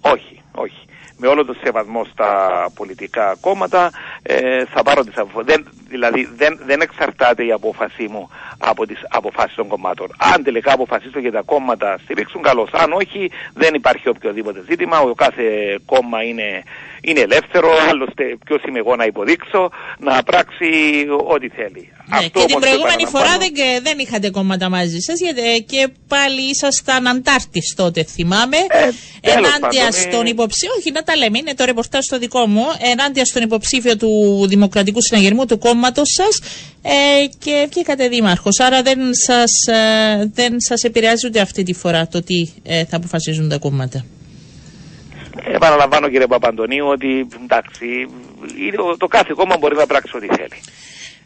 [0.00, 0.80] όχι, όχι.
[1.18, 2.30] Με όλο το σεβασμό στα
[2.74, 3.90] πολιτικά κόμματα,
[4.22, 5.64] ε, θα πάρω τις αποφάσεις.
[5.88, 10.08] Δηλαδή δεν, δεν εξαρτάται η απόφασή μου από τις αποφάσεις των κομμάτων.
[10.34, 12.70] Αν τελικά αποφασίσω και τα κόμματα στηρίξουν, καλώς.
[12.72, 15.00] Αν όχι, δεν υπάρχει οποιοδήποτε ζήτημα.
[15.00, 16.62] Ο κάθε κόμμα είναι,
[17.00, 17.68] είναι ελεύθερο.
[17.88, 20.68] Άλλωστε, ποιος είμαι εγώ να υποδείξω, να πράξει
[21.34, 21.90] ό,τι θέλει.
[22.08, 26.40] Ναι, Αυτό και την προηγούμενη φορά δεν, δεν είχατε κόμματα μαζί σας γιατί, και πάλι
[26.50, 32.04] ήσασταν αντάρτης τότε θυμάμαι ε, ενάντια στον υποψήφιο, όχι να τα λέμε είναι το ρεπορτάζ
[32.04, 36.40] στο δικό μου ενάντια στον υποψήφιο του Δημοκρατικού Συναγερμού του κόμματος σας
[36.82, 42.08] ε, και βγήκατε δήμαρχος άρα δεν σας, ε, δεν σας επηρεάζει ούτε αυτή τη φορά
[42.08, 44.04] το τι ε, θα αποφασίζουν τα κόμματα.
[45.44, 47.86] Επαναλαμβάνω κύριε Παπαντονίου ότι εντάξει,
[48.98, 50.60] το κάθε κόμμα μπορεί να πράξει ό,τι θέλει.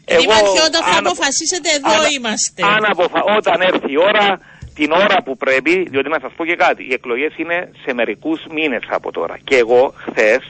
[0.05, 2.61] Εγώ, Δήμαρχε, όταν θα αποφασίσετε, εδώ αν, είμαστε.
[2.75, 3.19] Αν αποφα...
[3.37, 4.39] Όταν έρθει η ώρα,
[4.75, 8.39] την ώρα που πρέπει, διότι να σας πω και κάτι, οι εκλογές είναι σε μερικούς
[8.55, 9.37] μήνες από τώρα.
[9.43, 10.43] Και εγώ χθες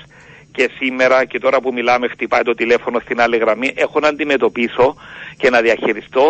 [0.51, 4.95] και σήμερα και τώρα που μιλάμε χτυπάει το τηλέφωνο στην άλλη γραμμή έχω να αντιμετωπίσω
[5.41, 6.25] και να διαχειριστώ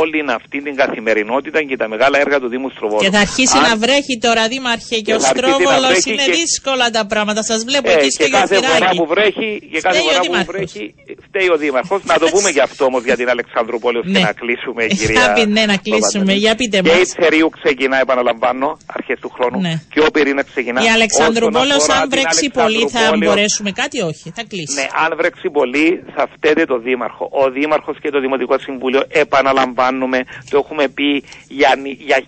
[0.00, 3.02] όλη αυτή την καθημερινότητα και τα μεγάλα έργα του Δήμου Στροβόλου.
[3.04, 3.62] Και θα αρχίσει Αν...
[3.68, 6.32] να βρέχει τώρα Δήμαρχε και, και ο Στρόβολος είναι και...
[6.32, 7.42] δύσκολα τα πράγματα.
[7.42, 10.94] Σας βλέπω ε, εκεί στο και κάθε φορά που βρέχει, και κάθε φορά που βρέχει
[11.26, 12.00] φταίει ο Δήμαρχος.
[12.04, 14.20] να το πούμε και αυτό όμως για την Αλεξανδρούπολη ώστε ναι.
[14.28, 15.32] να κλείσουμε κυρία.
[15.36, 16.32] Για ναι, να κλείσουμε.
[16.32, 16.92] Για πείτε μας.
[16.92, 19.74] Και η Τσερίου ξεκινά επαναλαμβάνω αρχές του χρόνου ναι.
[19.92, 20.78] και ο Πυρήνας ξεκινά.
[20.84, 24.26] Η Αλεξανδρούπολος αν βρέξει πολύ θα μπορέσουμε κάτι; Όχι.
[24.36, 24.74] Θα κλείσει.
[24.80, 27.24] Ναι, αν βρέξει πολύ θα φταίτε το Δήμαρχο.
[27.42, 32.22] Ο Δήμαρχος και το Δημοτικό Συμβούλιο επαναλαμβάνουμε, το έχουμε πει για, για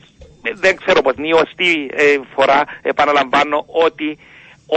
[0.54, 4.18] δεν ξέρω πώς, νιωστή ε, φορά επαναλαμβάνω ότι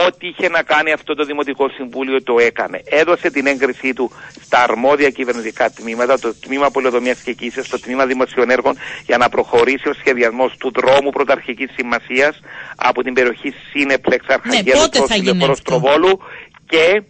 [0.07, 2.81] Ό,τι είχε να κάνει αυτό το Δημοτικό Συμβούλιο το έκανε.
[2.85, 8.05] Έδωσε την έγκρισή του στα αρμόδια κυβερνητικά τμήματα, το τμήμα πολεοδομίας και Κίσης, το τμήμα
[8.05, 12.39] δημοσίων έργων, για να προχωρήσει ο σχεδιασμός του δρόμου πρωταρχικής σημασίας
[12.75, 16.19] από την περιοχή Σύνεπλεξ Αρχαγγέλου ναι, προς Τροβόλου
[16.65, 17.03] και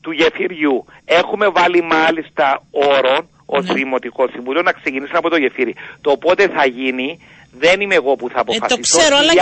[0.00, 0.84] του γεφυριού.
[1.18, 3.72] Έχουμε βάλει μάλιστα όρο ω ναι.
[3.72, 5.74] Δημοτικός Συμβούλιο να ξεκινήσουμε από το γεφύρι.
[6.00, 7.18] Το πότε θα γίνει
[7.52, 8.64] δεν είμαι εγώ που θα αποφασίσω.
[8.64, 9.32] Ε, το ξέρω, αλλά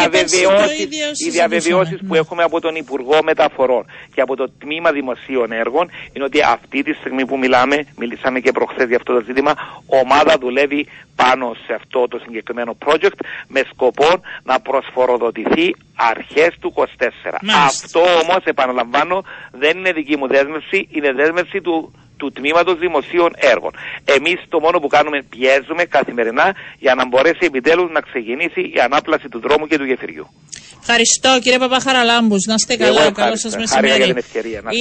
[1.26, 2.18] οι διαβεβαιώσεις που ναι.
[2.18, 6.92] έχουμε από τον Υπουργό Μεταφορών και από το Τμήμα Δημοσίων Έργων είναι ότι αυτή τη
[6.92, 9.54] στιγμή που μιλάμε, μιλήσαμε και προχθές για αυτό το ζήτημα,
[9.86, 17.38] ομάδα δουλεύει πάνω σε αυτό το συγκεκριμένο project με σκοπό να προσφοροδοτηθεί αρχές του 24.
[17.66, 23.72] Αυτό όμως επαναλαμβάνω δεν είναι δική μου δέσμευση, είναι δέσμευση του του Τμήματος Δημοσίων Έργων.
[24.04, 29.28] Εμείς το μόνο που κάνουμε πιέζουμε καθημερινά για να μπορέσει επιτέλους να ξεκινήσει η ανάπλαση
[29.28, 30.26] του δρόμου και του γεφυριού.
[30.80, 32.44] Ευχαριστώ κύριε Παπαχαραλάμπους.
[32.44, 33.10] Να είστε καλά.
[33.12, 34.14] Καλό σας μεσημέρι.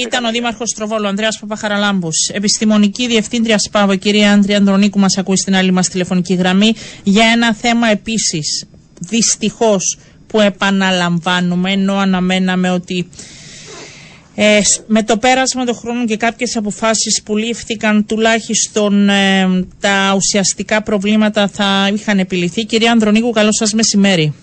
[0.06, 2.28] Ήταν ο Δήμαρχος Τροβόλου, Ανδρέας Παπαχαραλάμπους.
[2.32, 7.54] Επιστημονική Διευθύντρια ΣΠΑΒΟ, κυρία Άντρια Ανδρονίκου, μας ακούει στην άλλη μας τηλεφωνική γραμμή για ένα
[7.54, 8.66] θέμα επίσης.
[9.00, 9.98] Δυστυχώς
[10.28, 13.08] που επαναλαμβάνουμε, ενώ αναμέναμε ότι
[14.34, 20.82] ε, με το πέρασμα των χρόνων και κάποιες αποφάσεις που λήφθηκαν τουλάχιστον ε, τα ουσιαστικά
[20.82, 22.64] προβλήματα θα είχαν επιληθεί.
[22.64, 24.34] Κυρία Ανδρονίκου, καλό σας μεσημέρι.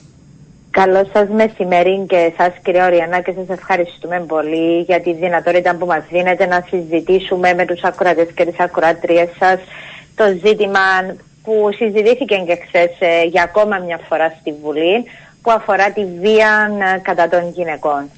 [0.72, 5.86] Καλό σας μεσημέρι και εσά, κύριε Οριανά, και σας ευχαριστούμε πολύ για τη δυνατότητα που
[5.86, 9.60] μας δίνετε να συζητήσουμε με τους ακροατές και τις ακροατρίε σας
[10.16, 10.80] το ζήτημα
[11.44, 15.06] που συζητήθηκε και χθες ε, για ακόμα μια φορά στη Βουλή,
[15.46, 18.12] που αφορά τη βία ε, κατά των γυναικών.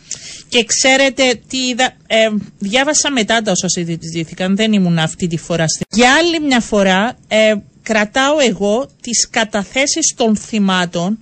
[0.49, 2.27] Και ξέρετε τι είδα, ε,
[2.59, 5.65] διάβασα μετά τα όσα συζητήθηκαν, δεν ήμουν αυτή τη φορά.
[5.89, 7.53] Για άλλη μια φορά ε,
[7.83, 11.19] κρατάω εγώ τις καταθέσεις των θυμάτων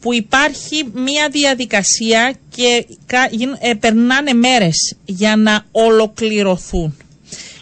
[0.00, 2.86] που υπάρχει μια διαδικασία και
[3.60, 6.96] ε, περνάνε μέρες για να ολοκληρωθούν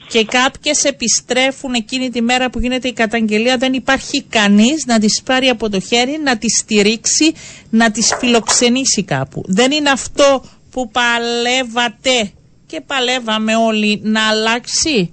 [0.08, 5.22] και κάποιες επιστρέφουν εκείνη τη μέρα που γίνεται η καταγγελία δεν υπάρχει κανείς να τις
[5.24, 7.34] πάρει από το χέρι, να τις στηρίξει,
[7.70, 9.42] να τις φιλοξενήσει κάπου.
[9.46, 12.30] Δεν είναι αυτό που παλεύατε
[12.66, 15.12] και παλεύαμε όλοι να αλλάξει;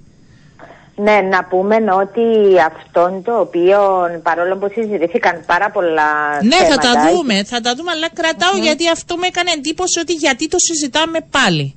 [0.94, 2.24] Ναι, να πούμε ότι
[2.66, 3.78] αυτό το οποίο
[4.22, 6.10] παρόλο που συζητήθηκαν πάρα πολλά
[6.42, 8.08] Ναι, θα τα δούμε, θα τα δούμε, αλλά
[8.62, 11.74] γιατί αυτό μου έκανε εντύπωση ότι γιατί το συζητάμε πάλι.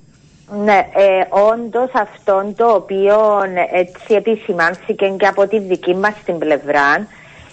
[0.51, 3.17] Ναι, ε, όντως αυτό το οποίο
[3.71, 7.07] έτσι επισημάνθηκε και από τη δική μας την πλευρά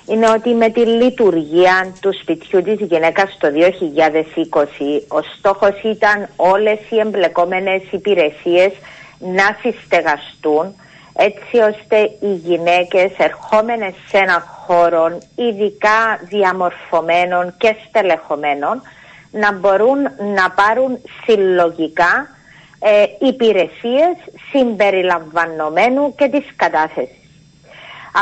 [0.07, 4.61] είναι ότι με τη λειτουργία του σπιτιού της γυναίκας το 2020
[5.09, 8.73] ο στόχος ήταν όλες οι εμπλεκόμενες υπηρεσίες
[9.19, 10.75] να συστεγαστούν
[11.13, 18.83] έτσι ώστε οι γυναίκες ερχόμενες σε ένα χώρο ειδικά διαμορφωμένων και στελεχωμένων
[19.31, 19.99] να μπορούν
[20.35, 22.36] να πάρουν συλλογικά
[22.79, 24.17] ε, υπηρεσίες
[24.51, 27.27] συμπεριλαμβανομένου και της κατάθεσης.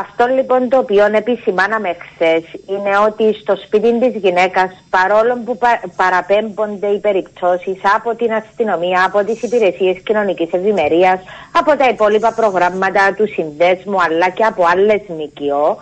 [0.00, 5.59] Αυτό λοιπόν το οποίο επισημάναμε χθες είναι ότι στο σπίτι της γυναίκας, παρόλο που
[5.96, 11.20] παραπέμπονται οι περιπτώσεις από την αστυνομία, από τις υπηρεσίες κοινωνικής ευημερίας,
[11.52, 15.78] από τα υπόλοιπα προγράμματα του συνδέσμου αλλά και από άλλες ΜΚΟ,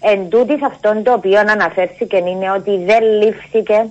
[0.00, 3.86] εν τούτης αυτόν το οποίο αναφέρθηκε είναι ότι δεν λήφθηκε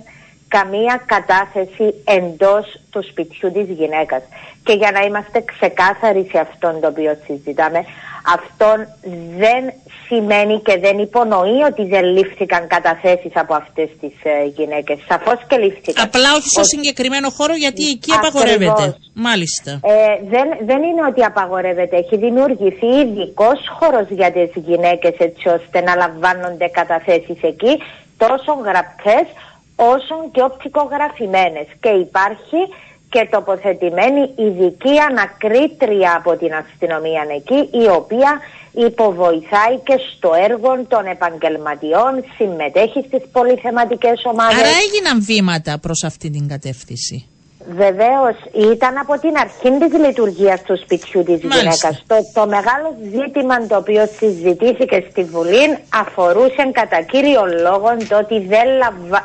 [0.56, 1.86] καμία κατάθεση
[2.18, 4.22] εντός του σπιτιού της γυναίκας.
[4.64, 7.80] Και για να είμαστε ξεκάθαροι σε αυτόν το οποίο συζητάμε,
[8.36, 8.70] αυτό
[9.42, 9.62] δεν
[10.06, 14.98] σημαίνει και δεν υπονοεί ότι δεν λήφθηκαν καταθέσεις από αυτές τις ε, γυναίκες.
[15.08, 16.04] Σαφώς και λήφθηκαν.
[16.04, 18.96] Απλά όχι στο συγκεκριμένο χώρο, γιατί εκεί απαγορεύεται.
[19.14, 19.70] Μάλιστα.
[19.82, 19.94] Ε,
[20.34, 21.96] δεν, δεν είναι ότι απαγορεύεται.
[21.96, 27.72] Έχει δημιουργηθεί ειδικό χώρος για τις γυναίκες, έτσι ώστε να λαμβάνονται καταθέσεις εκεί,
[28.16, 29.26] τόσο γραπτές
[29.76, 31.66] όσο και οπτικογραφημένες.
[31.80, 32.60] Και υπάρχει
[33.08, 38.40] και τοποθετημένη ειδική ανακρίτρια από την αστυνομία εκεί η οποία
[38.72, 44.56] υποβοηθάει και στο έργο των επαγγελματιών, συμμετέχει στις πολυθεματικές ομάδες.
[44.58, 47.28] Άρα έγιναν βήματα προς αυτή την κατεύθυνση.
[47.66, 48.36] Βεβαίως,
[48.72, 52.04] ήταν από την αρχή της λειτουργίας του σπιτιού της γυναίκας.
[52.06, 58.38] Το, το μεγάλο ζήτημα το οποίο συζητήθηκε στη Βουλή αφορούσε κατά κύριο λόγο το ότι
[58.40, 58.68] δεν,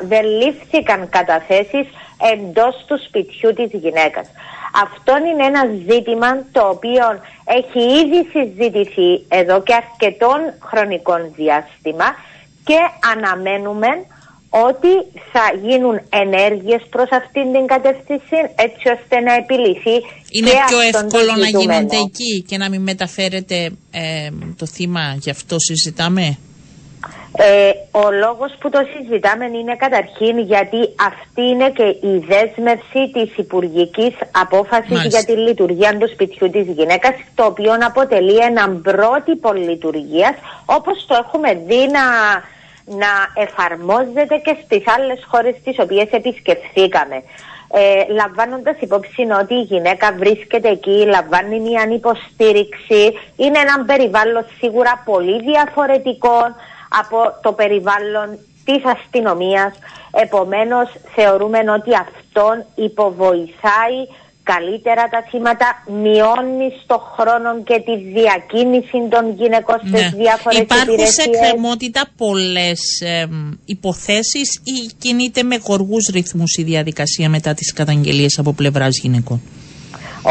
[0.01, 1.87] δεν λήφθηκαν καταθέσεις
[2.33, 4.27] εντός του σπιτιού της γυναίκας.
[4.83, 7.05] Αυτό είναι ένα ζήτημα το οποίο
[7.45, 12.05] έχει ήδη συζητηθεί εδώ και αρκετών χρονικών διάστημα
[12.63, 12.77] και
[13.13, 13.87] αναμένουμε
[14.49, 14.91] ότι
[15.31, 19.95] θα γίνουν ενέργειες προς αυτήν την κατεύθυνση έτσι ώστε να επιληθεί
[20.31, 25.55] Είναι πιο εύκολο να γίνονται εκεί και να μην μεταφέρετε ε, το θύμα, γι' αυτό
[25.59, 26.37] συζητάμε;
[27.37, 30.77] Ε, ο λόγος που το συζητάμε είναι καταρχήν γιατί
[31.09, 37.13] αυτή είναι και η δέσμευση της υπουργικής απόφασης για τη λειτουργία του σπιτιού της γυναίκας
[37.35, 40.35] το οποίο αποτελεί έναν πρότυπο λειτουργίας
[40.65, 42.03] όπως το έχουμε δει να,
[42.97, 47.23] να εφαρμόζεται και στις άλλες χώρες τις οποίες επισκεφθήκαμε.
[47.71, 55.01] Ε, λαμβάνοντας υπόψη ότι η γυναίκα βρίσκεται εκεί, λαμβάνει μια υποστήριξη, είναι ένα περιβάλλον σίγουρα
[55.05, 56.37] πολύ διαφορετικό
[56.99, 59.73] από το περιβάλλον της αστυνομίας.
[60.11, 63.99] Επομένως θεωρούμε ότι αυτόν υποβοηθάει
[64.53, 65.67] καλύτερα τα θύματα,
[66.03, 69.97] μειώνεις στο χρόνο και τη διακίνηση των γυναικών ναι.
[69.97, 71.13] στις διάφορες Υπάρχουν υπηρεσίες.
[71.13, 73.27] σε κρεμότητα πολλές ε,
[73.65, 79.41] υποθέσεις ή κινείται με γοργούς ρυθμούς η διαδικασία μετά τις καταγγελίες από πλευράς γυναικών;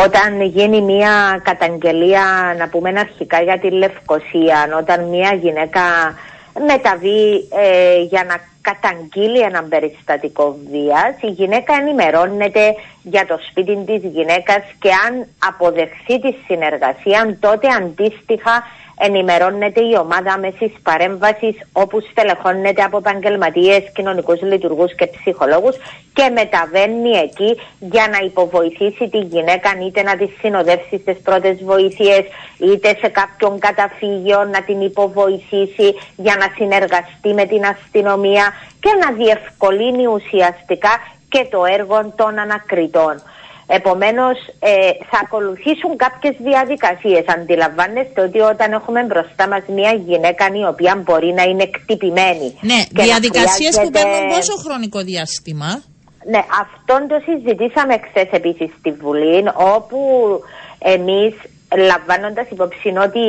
[0.05, 2.25] Όταν γίνει μια καταγγελία,
[2.59, 5.83] να πούμε αρχικά για τη Λευκοσία, όταν μια γυναίκα
[6.67, 7.23] μεταβεί
[7.65, 8.37] ε, για να
[8.69, 11.15] καταγγείλει έναν περιστατικό βίας.
[11.21, 18.65] Η γυναίκα ενημερώνεται για το σπίτι της γυναίκας και αν αποδεχθεί τη συνεργασία τότε αντίστοιχα
[18.99, 25.77] ενημερώνεται η ομάδα μέση παρέμβασης όπου στελεχώνεται από επαγγελματίες, κοινωνικούς λειτουργούς και ψυχολόγους
[26.13, 32.25] και μεταβαίνει εκεί για να υποβοηθήσει τη γυναίκα είτε να της συνοδεύσει στις πρώτες βοήθειες
[32.59, 39.13] είτε σε κάποιον καταφύγιο να την υποβοηθήσει για να συνεργαστεί με την αστυνομία και να
[39.13, 40.91] διευκολύνει ουσιαστικά
[41.29, 43.23] και το έργο των ανακριτών.
[43.71, 47.25] Επομένως ε, θα ακολουθήσουν κάποιες διαδικασίες.
[47.37, 52.59] Αντιλαμβάνεστε ότι όταν έχουμε μπροστά μας μια γυναίκα η οποία μπορεί να είναι εκτυπημένη.
[52.61, 55.83] Ναι, διαδικασίες που παίρνουν πόσο χρονικό διάστημα;
[56.33, 59.45] Ναι, αυτόν το συζητήσαμε χθες επίσης στη Βουλή,
[59.77, 59.99] όπου
[60.79, 61.35] εμείς
[61.91, 63.25] λαμβάνοντας υπόψη ότι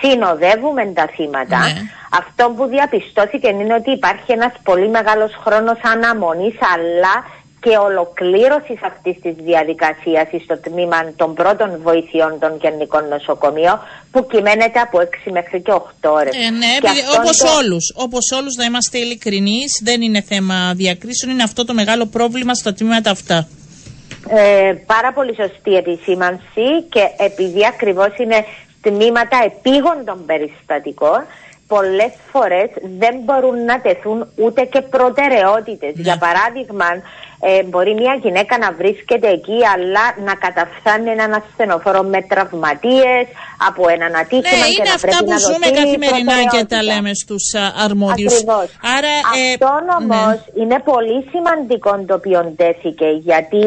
[0.00, 1.74] συνοδεύουμε τα θύματα, ναι.
[2.20, 7.14] αυτό που διαπιστώθηκε είναι ότι υπάρχει ένας πολύ μεγάλος χρόνος αναμονής, αλλά
[7.60, 13.80] και ολοκλήρωσης αυτής της διαδικασίας στο τμήμα των πρώτων βοηθειών των γενικών νοσοκομείων
[14.10, 16.34] που κυμαίνεται από 6 μέχρι και 8 ώρες.
[16.36, 16.66] Ε, ναι,
[17.18, 17.48] όπως το...
[17.58, 17.92] όλους.
[17.96, 22.72] Όπως όλους, να είμαστε ειλικρινεί, δεν είναι θέμα διακρίσεων, είναι αυτό το μεγάλο πρόβλημα στα
[22.72, 23.48] τμήματα αυτά.
[24.28, 28.44] Ε, πάρα πολύ σωστή επισήμανση και επειδή ακριβώς είναι
[28.82, 31.24] τμήματα επίγοντων περιστατικών,
[31.66, 35.94] πολλές φορές δεν μπορούν να τεθούν ούτε και προτεραιότητες.
[35.94, 36.02] Ναι.
[36.02, 36.86] Για παράδειγμα,
[37.40, 43.26] ε, μπορεί μια γυναίκα να βρίσκεται εκεί αλλά να καταφθάνει έναν ασθενοφόρο με τραυματίες
[43.68, 47.44] από έναν ατύχημα ναι, και να πρέπει που να ζούμε καθημερινά και τα λέμε στους
[47.84, 48.34] αρμόδιους.
[48.96, 49.68] Άρα, ε, Αυτό
[49.98, 50.62] όμως ναι.
[50.62, 53.64] είναι πολύ σημαντικό το οποίο τέθηκε γιατί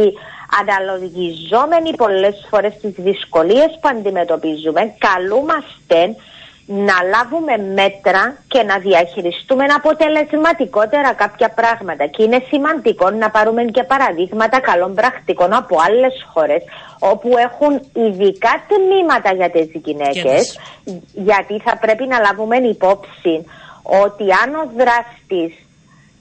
[0.59, 6.15] αναλογιζόμενοι πολλές φορές τις δυσκολίες που αντιμετωπίζουμε καλούμαστε
[6.71, 12.05] να λάβουμε μέτρα και να διαχειριστούμε αποτελεσματικότερα κάποια πράγματα.
[12.05, 16.63] Και είναι σημαντικό να πάρουμε και παραδείγματα καλών πρακτικών από άλλες χώρες
[16.99, 20.59] όπου έχουν ειδικά τμήματα για τις γυναίκες
[21.13, 23.45] γιατί θα πρέπει να λάβουμε υπόψη
[23.83, 25.53] ότι αν ο δράστης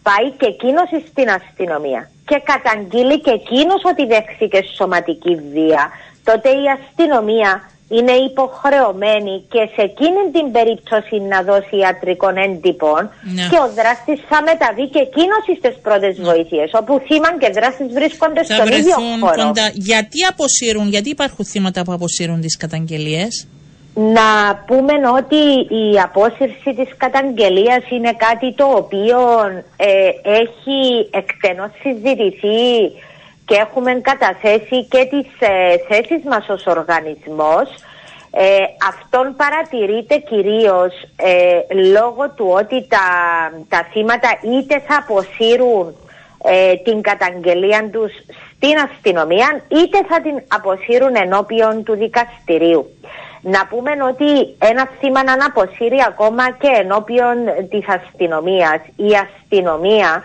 [0.02, 5.90] πάει και εκείνος στην αστυνομία και καταγγείλει και εκείνος ότι δέχθηκε σωματική βία
[6.24, 13.00] τότε η αστυνομία είναι υποχρεωμένη και σε εκείνη την περίπτωση να δώσει ιατρικών έντυπων
[13.34, 13.46] ναι.
[13.50, 16.24] και ο δράστης θα μεταβεί και εκείνος στις πρώτες ναι.
[16.30, 19.42] βοήθειες, όπου θύμα και δράστης βρίσκονται θα στον ίδιο χώρο.
[19.46, 19.66] Κοντά.
[19.74, 23.46] Γιατί αποσύρουν, γιατί υπάρχουν θύματα που αποσύρουν τις καταγγελίες;
[23.94, 24.30] Να
[24.66, 25.40] πούμε ότι
[25.82, 29.18] η απόσυρση της καταγγελίας είναι κάτι το οποίο
[29.76, 29.90] ε,
[30.42, 30.80] έχει
[31.20, 32.64] εκτενώς συζητηθεί
[33.50, 37.68] και έχουμε καταθέσει και τις ε, θέσεις μας ως οργανισμός.
[38.30, 43.06] Ε, αυτόν παρατηρείται κυρίως ε, λόγω του ότι τα,
[43.68, 45.94] τα θύματα είτε θα αποσύρουν
[46.44, 48.12] ε, την καταγγελία τους
[48.54, 52.86] στην αστυνομία είτε θα την αποσύρουν ενώπιον του δικαστηρίου.
[53.42, 57.36] Να πούμε ότι ένα θύμα να αποσύρει ακόμα και ενώπιον
[57.70, 60.22] της αστυνομίας η αστυνομία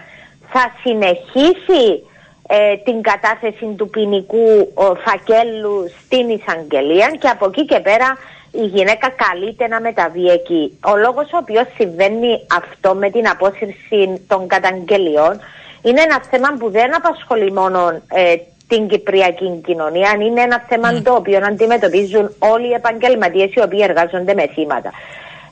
[0.52, 2.04] θα συνεχίσει
[2.48, 4.74] ε, την κατάθεση του ποινικού
[5.06, 8.18] φακέλου στην εισαγγελία και από εκεί και πέρα
[8.52, 10.80] η γυναίκα καλείται να μεταβεί εκεί.
[10.86, 15.40] Ο λόγος ο οποίος συμβαίνει αυτό με την απόσυρση των καταγγελιών
[15.82, 18.36] είναι ένα θέμα που δεν απασχολεί μόνο ε,
[18.68, 21.02] την κυπριακή κοινωνία, είναι ένα θέμα mm.
[21.04, 24.92] το οποίο αντιμετωπίζουν όλοι οι επαγγελματίες οι οποίοι εργάζονται με θύματα.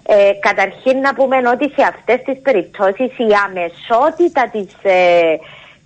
[0.07, 5.37] Ε, καταρχήν να πούμε ότι σε αυτές τις περιπτώσεις η αμεσότητα της ε,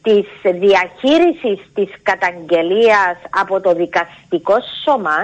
[0.07, 5.17] της διαχείρισης της καταγγελίας από το δικαστικό σώμα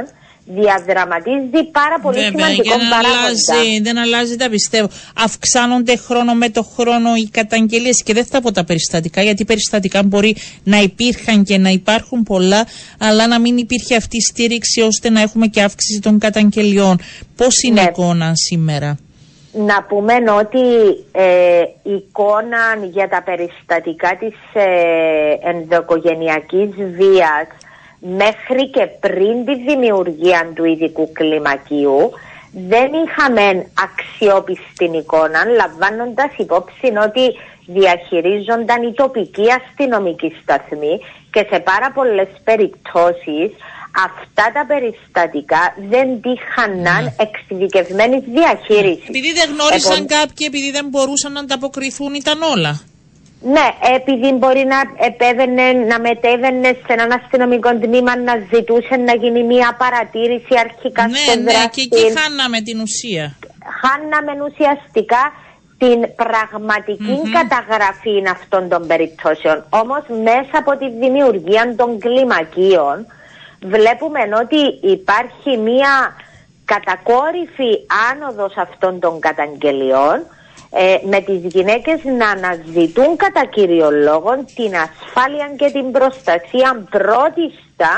[0.45, 4.89] διαδραματίζει πάρα πολύ Βέβαια, σημαντικό δεν Αλλάζει, δεν αλλάζει τα πιστεύω.
[5.15, 10.03] Αυξάνονται χρόνο με το χρόνο οι καταγγελίες και δεν θα πω τα περιστατικά γιατί περιστατικά
[10.03, 12.67] μπορεί να υπήρχαν και να υπάρχουν πολλά
[12.97, 16.99] αλλά να μην υπήρχε αυτή η στήριξη ώστε να έχουμε και αύξηση των καταγγελιών.
[17.35, 17.89] Πώς είναι η ναι.
[17.89, 18.97] εικόνα σήμερα;
[19.53, 20.59] Να πούμε ότι
[21.11, 27.47] ε, η εικόνα για τα περιστατικά της ε, ενδοκογενειακής βίας
[27.99, 32.11] μέχρι και πριν τη δημιουργία του ειδικού κλιμακίου
[32.51, 37.35] δεν είχαμε αξιόπιστη εικόνα λαμβάνοντας υπόψη ότι
[37.65, 40.99] διαχειρίζονταν οι τοπικοί αστυνομικοί σταθμοί
[41.31, 43.51] και σε πάρα πολλές περιπτώσεις
[44.07, 47.15] αυτά τα περιστατικά δεν τύχαναν ναι.
[47.25, 49.07] εξειδικευμένης διαχείρισης.
[49.07, 50.15] Επειδή δεν γνώρισαν Επο...
[50.17, 52.81] κάποιοι, επειδή δεν μπορούσαν να ανταποκριθούν, ήταν όλα.
[53.55, 53.67] Ναι,
[53.97, 54.79] επειδή μπορεί να
[55.09, 61.17] επέβαινε, να μετέβαινε σε έναν αστυνομικό τμήμα να ζητούσε να γίνει μια παρατήρηση αρχικά ναι,
[61.17, 63.25] στο Ναι, και εκεί χάναμε την ουσία.
[63.81, 65.23] Χάναμε ουσιαστικά
[65.77, 69.65] την πραγματικη καταγραφή αυτών των περιπτώσεων.
[69.69, 72.97] Όμως μέσα από τη δημιουργία των κλιμακίων
[73.65, 76.15] βλέπουμε ότι υπάρχει μία
[76.65, 77.71] κατακόρυφη
[78.11, 80.17] άνοδος αυτών των καταγγελιών
[80.69, 87.91] ε, με τις γυναίκες να αναζητούν κατά κύριο λόγο την ασφάλεια και την προστασία πρώτιστα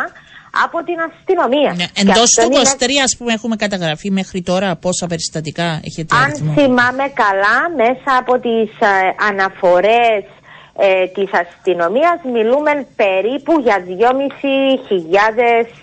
[0.63, 1.71] από την αστυνομία.
[1.75, 7.05] Ναι, Εντός του 23, α πούμε, έχουμε καταγραφεί μέχρι τώρα πόσα περιστατικά έχετε Αν θυμάμαι
[7.23, 8.93] καλά, μέσα από τις ε,
[9.29, 10.23] αναφορές
[10.77, 13.91] ε, της αστυνομίας μιλούμε περίπου για 2.500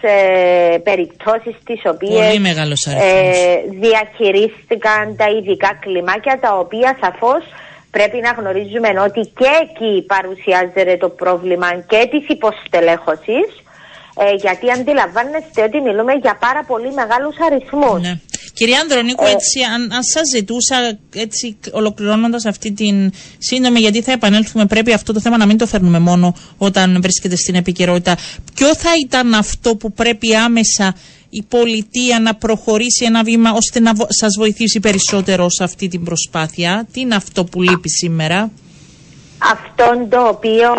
[0.01, 2.37] ε, περιπτώσεις τις οποίες
[2.87, 7.43] ε, διαχειρίστηκαν τα ειδικά κλιμάκια τα οποία σαφώς
[7.91, 13.62] πρέπει να γνωρίζουμε ότι και εκεί παρουσιάζεται το πρόβλημα και της υποστελέχωσης
[14.17, 18.01] ε, γιατί αντιλαμβάνεστε ότι μιλούμε για πάρα πολύ μεγάλους αριθμούς.
[18.01, 18.21] Ναι.
[18.55, 24.13] Κυρία Ανδρονίκου, ε, έτσι, αν, αν σας ζητούσα, έτσι ολοκληρώνοντας αυτή την σύντομη, γιατί θα
[24.13, 28.17] επανέλθουμε, πρέπει αυτό το θέμα να μην το φέρνουμε μόνο όταν βρίσκεται στην επικαιρότητα.
[28.55, 30.95] Ποιο θα ήταν αυτό που πρέπει άμεσα
[31.31, 36.87] η πολιτεία να προχωρήσει ένα βήμα ώστε να σας βοηθήσει περισσότερο σε αυτή την προσπάθεια;
[36.93, 38.51] Τι είναι αυτό που λείπει σήμερα;
[39.53, 40.73] Αυτό το οποίο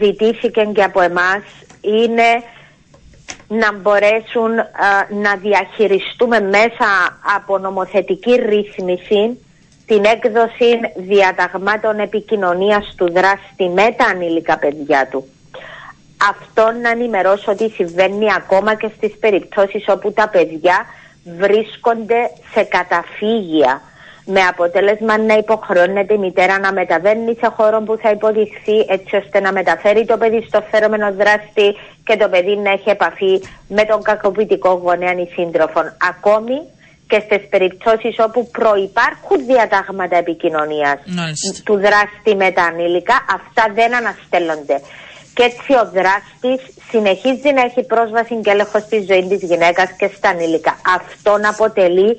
[0.00, 1.42] ζητήθηκε και από εμάς
[1.82, 2.42] είναι
[3.48, 4.50] να μπορέσουν
[5.22, 9.38] να διαχειριστούμε μέσα από νομοθετική ρύθμιση
[9.86, 15.28] την έκδοση διαταγμάτων επικοινωνίας του δράστη με τα ανήλικα παιδιά του.
[16.28, 20.86] Αυτό να ενημερώσω ότι συμβαίνει ακόμα και στις περιπτώσεις όπου τα παιδιά
[21.38, 23.82] βρίσκονται σε καταφύγια
[24.24, 29.40] με αποτέλεσμα να υποχρεώνεται η μητέρα να μεταβαίνει σε χώρο που θα υποδειχθεί έτσι ώστε
[29.40, 34.02] να μεταφέρει το παιδί στο φέρομενο δράστη και το παιδί να έχει επαφή με τον
[34.02, 35.80] κακοποιητικό γονέα ή σύντροφο.
[36.10, 36.56] Ακόμη
[37.12, 40.98] και στις περιπτώσεις όπου προϋπάρχουν διατάγματα επικοινωνίας
[41.64, 44.80] του δράστη με τα ανήλικα, αυτά δεν αναστέλλονται.
[45.34, 46.60] Και έτσι ο δράστης
[46.90, 50.76] συνεχίζει να έχει πρόσβαση και έλεγχο στη ζωή της γυναίκας και στα ανήλικα.
[50.96, 52.10] Αυτόν αποτελεί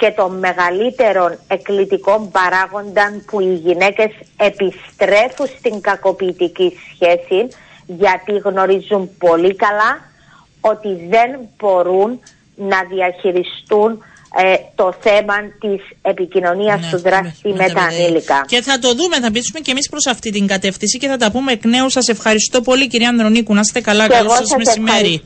[0.00, 7.48] και το μεγαλύτερο εκκλητικό παράγοντα που οι γυναίκες επιστρέφουν στην κακοποιητική σχέση
[7.86, 9.98] γιατί γνωρίζουν πολύ καλά
[10.60, 12.20] ότι δεν μπορούν
[12.54, 14.02] να διαχειριστούν
[14.36, 18.44] ε, το θέμα της επικοινωνίας ναι, του δράστη με, τα ανήλικα.
[18.46, 21.30] Και θα το δούμε, θα πείσουμε και εμείς προς αυτή την κατεύθυνση και θα τα
[21.30, 21.90] πούμε εκ νέου.
[21.90, 23.54] Σας ευχαριστώ πολύ, κυρία Ανδρονίκου.
[23.54, 24.08] Να είστε καλά.
[24.08, 25.22] Καλό σας μεσημέρι.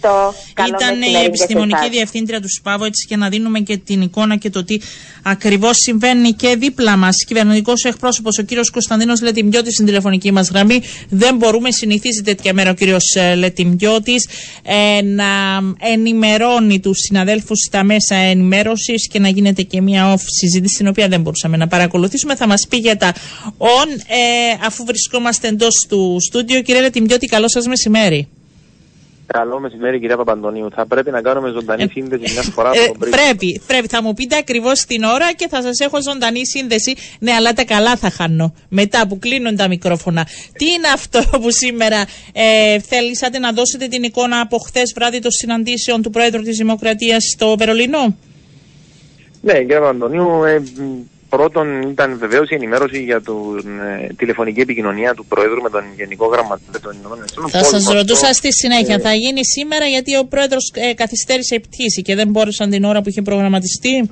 [0.68, 4.64] Ήταν η επιστημονική διευθύντρια του ΣΠΑΒΟ, έτσι και να δίνουμε και την εικόνα και το
[4.64, 4.78] τι
[5.22, 7.24] ακριβώς συμβαίνει και δίπλα μας.
[7.26, 10.82] Κυβερνητικός εκπρόσωπος, ο κύριος Κωνσταντίνος Λετιμπιώτη, στην τηλεφωνική μας γραμμή.
[11.08, 14.14] Δεν μπορούμε, συνηθίζει τέτοια μέρα ο κύριος ε, Λετιμπιώτη,
[14.62, 15.24] ε, να
[15.80, 21.08] ενημερώνει τους συναδέλφους στα μέσα ενημέρωσης και να γίνεται και μια off συζήτηση την οποία
[21.08, 22.36] δεν μπορούσαμε να παρακολουθήσουμε.
[22.36, 23.12] Θα μας πει για τα
[23.58, 26.62] on ε, αφού βρισκόμαστε εντός του στούντιο.
[26.62, 28.28] Κύριε Λετιμιώτη, καλό σας μεσημέρι.
[29.26, 30.68] Καλό μεσημέρι, κυρία Παπαντονίου.
[30.74, 33.88] Θα πρέπει να κάνουμε ζωντανή ε, σύνδεση μια φορά ε, από Πρέπει, πρέπει.
[33.88, 36.94] Θα μου πείτε ακριβώς την ώρα και θα σας έχω ζωντανή σύνδεση.
[37.18, 38.54] Ναι, αλλά τα καλά θα χάνω.
[38.68, 40.26] Μετά που κλείνουν τα μικρόφωνα.
[40.58, 45.30] Τι είναι αυτό που σήμερα ε, θέλησατε να δώσετε την εικόνα από χθες βράδυ των
[45.30, 48.16] συναντήσεων του Πρόεδρου της Δημοκρατίας στο Βερολίνο;
[49.44, 50.62] Ναι, κύριε Παπαντονίου, ε,
[51.28, 56.26] πρώτον ήταν βεβαίως η ενημέρωση για την ε, τηλεφωνική επικοινωνία του Πρόεδρου με τον Γενικό
[56.26, 57.48] Γραμματέα των Ηνωμένων Εθνών.
[57.48, 61.60] Θα σας ρωτούσα στη συνέχεια, ε, θα γίνει σήμερα γιατί ο Πρόεδρος ε, καθυστέρησε η
[61.60, 64.10] πτήση και δεν μπόρεσαν την ώρα που είχε προγραμματιστεί;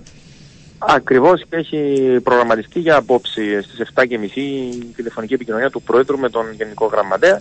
[0.78, 1.80] Ακριβώς και έχει
[2.22, 4.04] προγραμματιστεί για απόψη στις 7.30
[4.34, 4.48] η
[4.96, 7.40] τηλεφωνική επικοινωνία του Πρόεδρου με τον Γενικό Γραμματέα.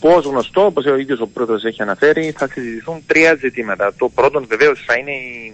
[0.00, 3.92] Πώς γνωστό, όπως ο ίδιος ο Πρόεδρος έχει αναφέρει, θα συζητηθούν τρία ζητήματα.
[3.98, 5.52] Το πρώτο βεβαίως θα είναι η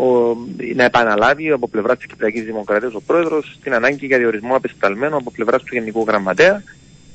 [0.00, 0.36] ο,
[0.74, 5.30] να επαναλάβει από πλευρά της Κυπριακής Δημοκρατίας ο πρόεδρος την ανάγκη για διορισμό απεσταλμένου από
[5.30, 6.62] πλευρά του Γενικού Γραμματέα.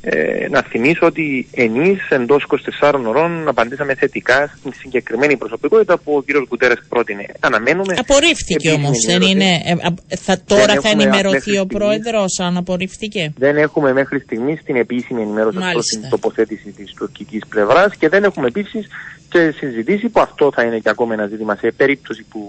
[0.07, 2.45] Ε, να θυμίσω ότι εμείς εντός
[2.81, 6.47] 24 ώρων απαντήσαμε θετικά στην συγκεκριμένη προσωπικότητα που ο κ.
[6.47, 7.25] Κουτέρες πρότεινε.
[7.39, 7.95] Αναμένουμε.
[7.97, 9.45] Απορρίφθηκε όμως, δεν είναι.
[9.45, 14.75] Ε, θα, τώρα δεν θα ενημερωθεί ο πρόεδρος αν απορρίφθηκε; Δεν έχουμε μέχρι στιγμής την
[14.75, 18.87] επίσημη ενημέρωση προς την τοποθέτηση της τουρκικής πλευράς και δεν έχουμε επίσης
[19.29, 22.39] και συζητήσει που αυτό θα είναι και ακόμα ένα ζήτημα σε περίπτωση που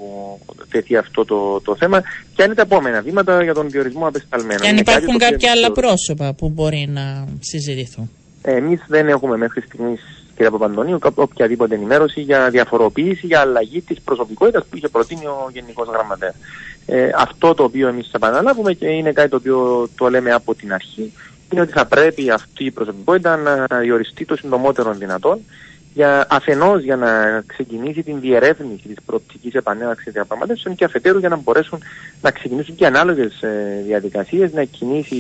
[0.71, 2.03] τεθεί αυτό το, το θέμα
[2.35, 5.73] και αν είναι τα επόμενα βήματα για τον διορισμό απεσταλμένων; Και αν υπάρχουν κάποια άλλα
[5.73, 8.11] πρόσωπα που μπορεί να συζητηθούν.
[8.43, 10.01] Εμείς δεν έχουμε μέχρι στιγμής,
[10.35, 15.89] κύριε Παπαντονίου, οποιαδήποτε ενημέρωση για διαφοροποίηση, για αλλαγή της προσωπικότητας που είχε προτείνει ο Γενικός
[15.89, 16.35] Γραμματέας.
[16.87, 20.73] Ε, αυτό το οποίο εμείς επαναλάβουμε και είναι κάτι το οποίο το λέμε από την
[20.73, 21.13] αρχή,
[21.53, 25.41] είναι ότι θα πρέπει αυτή η προσωπικότητα να διοριστεί το συντομότερο δυνατόν
[25.97, 31.37] για, αφενός για να ξεκινήσει την διερεύνηση της προοπτικής επανέναξης διαπραγματεύσεων και αφετέρου για να
[31.37, 31.79] μπορέσουν
[32.23, 35.15] να ξεκινήσουν και ανάλογες ε, διαδικασίες, να κινήσει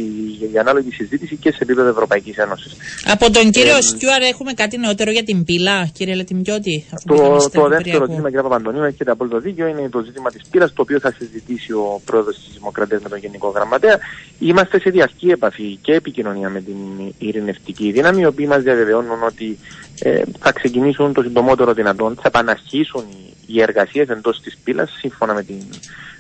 [0.52, 2.72] η ανάλογη συζήτηση και σε επίπεδο Ευρωπαϊκής Ένωσης.
[3.12, 6.86] Από τον κύριο ε, Στιούαρ έχουμε κάτι νεότερο για την πύλα, κύριε Λετιμιώτη.
[7.04, 7.14] Το,
[7.52, 11.00] το δεύτερο ζήτημα, κύριε Παπαντονίου, έχετε απόλυτο δίκιο, είναι το ζήτημα της πύλας, το οποίο
[11.00, 13.98] θα συζητήσει ο πρόεδρος της Δημοκρατίας με τον Γενικό Γραμματέα.
[14.38, 16.76] Είμαστε σε διαρκή επαφή και επικοινωνία με την
[17.18, 19.58] ειρηνευτική δύναμη, οι οποίοι μας διαβεβαιώνουν ότι
[20.00, 25.34] ε, θα ξεκινήσουν το συντομότερο δυνατόν, θα επαναρχίσουν οι, οι εργασίες εντός της πύλας σύμφωνα
[25.34, 25.56] με, την,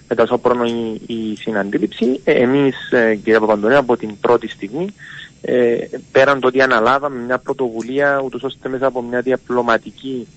[0.08, 2.20] με τα σώπρονο η, η συναντήληψη.
[2.24, 4.86] Ε, Εμείς, ε, κύριε Παπαντονέα, από την πρώτη στιγμή,
[5.40, 5.76] ε,
[6.12, 10.28] πέραν το ότι αναλάβαμε μια πρωτοβουλία, ούτως ώστε μέσα από μια διαπλωματική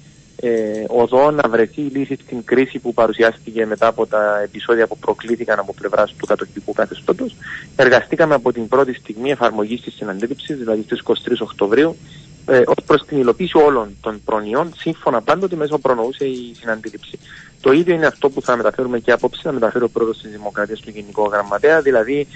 [0.41, 5.59] ε, οδό να βρεθεί λύση στην κρίση που παρουσιάστηκε μετά από τα επεισόδια που προκλήθηκαν
[5.59, 7.35] από πλευράς του κατοχικού καθεστώτος.
[7.75, 11.97] Εργαστήκαμε από την πρώτη στιγμή εφαρμογής της συναντήληψης, δηλαδή στις 23 Οκτωβρίου,
[12.49, 17.19] ε, ως προς την υλοποίηση όλων των προνοιών, σύμφωνα πάντοτε μέσα προνοούσε η συναντήληψη.
[17.61, 20.75] Το ίδιο είναι αυτό που θα μεταφέρουμε και απόψε, να μεταφέρει ο πρόεδρο τη Δημοκρατία
[20.75, 22.27] του Γενικού Γραμματέα, δηλαδή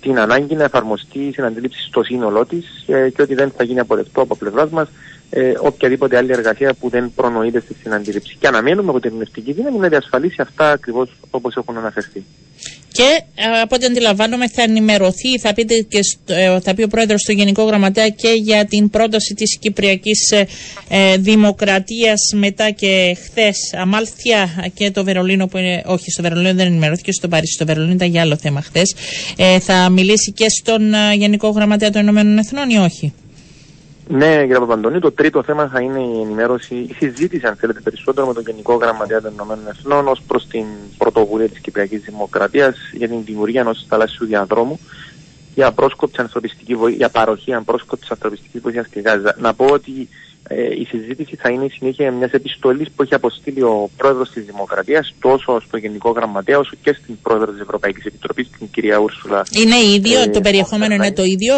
[0.00, 3.80] την ανάγκη να εφαρμοστεί η συναντήληψη στο σύνολό της ε, και ότι δεν θα γίνει
[3.80, 4.88] αποδεκτό από πλευράς μας
[5.30, 8.36] ε, οποιαδήποτε άλλη εργασία που δεν προνοείται στη συναντήληψη.
[8.40, 12.24] Και αναμένουμε από την ειρηνευτική δύναμη να διασφαλίσει αυτά ακριβώς όπως έχουν αναφερθεί.
[12.92, 17.22] Και ε, από ό,τι αντιλαμβάνομαι θα ενημερωθεί, θα, πείτε και ε, θα πει ο πρόεδρος
[17.22, 20.46] του Γενικού Γραμματέα και για την πρόταση της Κυπριακής ε,
[20.88, 25.82] ε, Δημοκρατίας μετά και χθες Αμάλθια και το Βερολίνο που είναι.
[25.86, 27.52] Όχι, στο Βερολίνο δεν ενημερώθηκε, στο Παρίσι.
[27.52, 28.94] Στο Βερολίνο ήταν για άλλο θέμα χθες.
[29.36, 33.12] Ε, θα μιλήσει και στον Γενικό Γραμματέα των Ηνωμένων Εθνών ή όχι;
[34.08, 38.26] Ναι, κύριε Παπαντονή, το τρίτο θέμα θα είναι η ενημέρωση, η συζήτηση, αν θέλετε, περισσότερο
[38.26, 40.64] με τον Γενικό Γραμματέα των Ηνωμένων Εθνών ως προς την
[40.98, 44.78] πρωτοβουλία της Κυπριακής Δημοκρατίας για την δημιουργία ενός θαλάσσιου διαδρόμου
[45.54, 49.36] για πρόσκοπτη ανθρωπιστική βοήθεια, για παροχή ανπρόσκοπτη ανθρωπιστικής βοήθειας στη Γάζα.
[49.38, 50.08] Να πω ότι
[50.48, 54.44] ε, η συζήτηση θα είναι η συνέχεια μιας επιστολής που έχει αποστείλει ο πρόεδρος της
[54.44, 59.42] Δημοκρατίας, τόσο στο Γενικό Γραμματέα, όσο και στην πρόεδρο της Ευρωπαϊκής Επιτροπής, την κυρία Ούρσουλα.
[59.50, 61.54] Είναι ίδιο, ε, το περιεχόμενο είναι το ίδιο;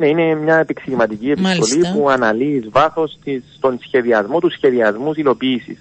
[0.00, 1.92] Ναι, είναι μια επεξηγηματική επιστολή Μάλιστα.
[1.92, 3.18] που αναλύει βάθος
[3.56, 5.78] στον σχεδιασμό τους σχεδιασμούς υλοποίησης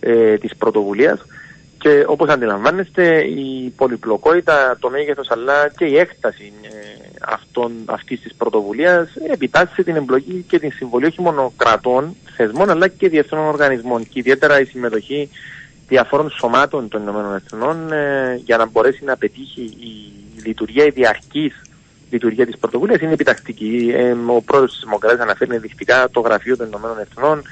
[0.00, 1.20] ε, της πρωτοβουλίας.
[1.78, 6.68] Και όπως αντιλαμβάνεστε η πολυπλοκότητα, το μέγεθος αλλά και η έκταση ε,
[7.20, 12.88] αυτών, αυτής της πρωτοβουλίας επιτάσσει την εμπλοκή και την συμβολή όχι μόνο κρατών, θεσμών αλλά
[12.88, 15.28] και διεθνών οργανισμών και ιδιαίτερα η συμμετοχή
[15.88, 20.12] διαφόρων σωμάτων των ΗΠΑ ε, για να μπορέσει να πετύχει η
[20.46, 21.62] λειτουργία, η διαρκής
[22.12, 23.92] λειτουργία της πρωτοβουλίας είναι επιτακτική.
[23.94, 27.42] Ε, ο πρόεδρος της Δημοκρατίας αναφέρει ενδεικτικά το γραφείο των ΗΠΑ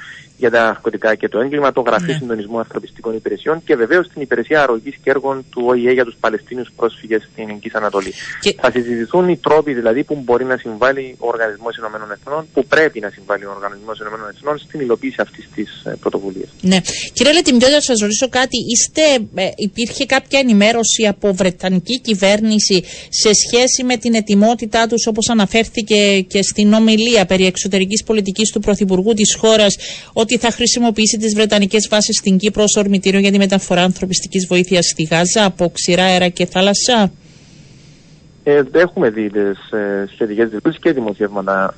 [0.41, 2.19] για τα ναρκωτικά και το έγκλημα, το Γραφείο ναι.
[2.19, 6.69] Συντονισμού Ανθρωπιστικών Υπηρεσιών και βεβαίως την Υπηρεσία Αρρωγής και Έργων του ΟΗΕ για τους Παλαιστίνιους
[6.75, 8.13] πρόσφυγες στην Ελληνική Ανατολή.
[8.41, 8.55] Και...
[8.61, 12.99] Θα συζητηθούν οι τρόποι δηλαδή που μπορεί να συμβάλλει ο Οργανισμός Ηνωμένων Εθνών, που πρέπει
[12.99, 16.49] να συμβάλλει ο Οργανισμός Ηνωμένων Εθνών στην υλοποίηση αυτής της ε, πρωτοβουλίας.
[16.61, 16.79] Ναι.
[17.13, 18.57] Κύριε Λετιμιώτη, να σας ρωτήσω κάτι.
[18.73, 19.03] Είστε,
[19.35, 26.21] ε, υπήρχε κάποια ενημέρωση από Βρετανική κυβέρνηση σε σχέση με την ετοιμότητά τους, όπως αναφέρθηκε
[26.21, 29.75] και στην ομιλία περί εξωτερικής πολιτικής του Πρωθυπουργού της χώρας,
[30.13, 34.85] ότι θα χρησιμοποιήσει τις Βρετανικές βάσεις στην Κύπρο ως ορμητήριο για τη μεταφορά ανθρωπιστικής βοήθειας
[34.85, 37.11] στη Γάζα από ξηρά αέρα και θάλασσα.
[38.43, 41.73] Ε, έχουμε δει τις ε, σχετικές δηλώσεις και δημοσιεύματα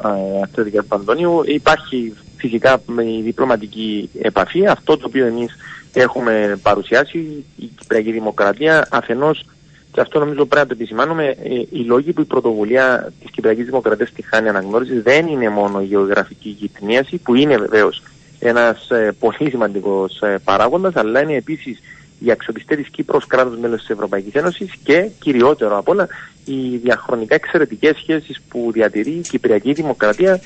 [0.56, 1.42] ε, του Παντονίου.
[1.46, 4.68] Υπάρχει φυσικά με η διπλωματική επαφή.
[4.68, 5.56] Αυτό το οποίο εμείς
[5.94, 9.46] έχουμε παρουσιάσει, η Κυπριακή Δημοκρατία, αφενός
[9.94, 13.66] και αυτό νομίζω πρέπει να το επισημάνουμε, ε, οι λόγοι που η πρωτοβουλία της Κυπριακής
[13.66, 18.02] Δημοκρατίας τη χάνει αναγνώριση δεν είναι μόνο η γεωγραφική γυτνίαση, που είναι βεβαίως
[18.44, 21.80] ένας ε, πολύ σημαντικός ε, παράγοντας, αλλά είναι επίσης
[22.20, 26.08] η αξιοπιστία της Κύπρου κράτος μέλος της Ευρωπαϊκής Ένωσης και κυριότερο απ' όλα
[26.46, 30.40] οι διαχρονικά εξαιρετικές σχέσεις που διατηρεί η Κυπριακή Δημοκρατία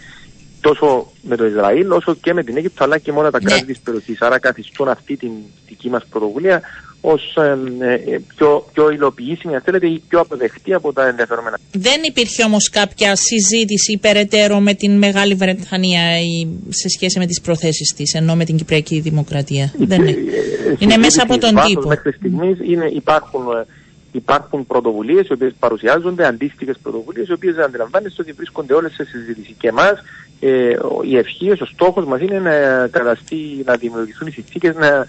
[0.61, 3.49] τόσο με το Ισραήλ όσο και με την Αίγυπτο αλλά και με όλα τα ναι.
[3.49, 4.21] κράτη της περιοχής.
[4.21, 5.31] Άρα καθιστούν αυτή την
[5.67, 6.61] δική μας πρωτοβουλία
[7.01, 11.57] ως ε, ε, πιο, πιο υλοποιήσιμη, αν θέλετε, ή πιο αποδεκτή από τα ενδιαφερόμενα.
[11.71, 17.41] Δεν υπήρχε όμως κάποια συζήτηση περαιτέρω με την Μεγάλη Βρετανία ή σε σχέση με τις
[17.41, 20.09] προθέσεις της, ενώ με την Κυπριακή Δημοκρατία; Δεν είναι.
[20.09, 21.87] Ε, είναι μέσα από τον τύπο.
[21.87, 22.57] Μέχρι στιγμής
[22.95, 23.43] υπάρχουν
[24.11, 29.55] υπάρχουν πρωτοβουλίες οι οποίες παρουσιάζονται, αντίστοιχες πρωτοβουλίες, οι οποίες αντιλαμβάνεστε ότι βρίσκονται όλες σε συζήτηση.
[29.59, 30.03] Και εμάς
[30.39, 35.05] ε, η ευχή, ο στόχος μας είναι να καταστεί, να δημιουργηθούν οι συνθήκες να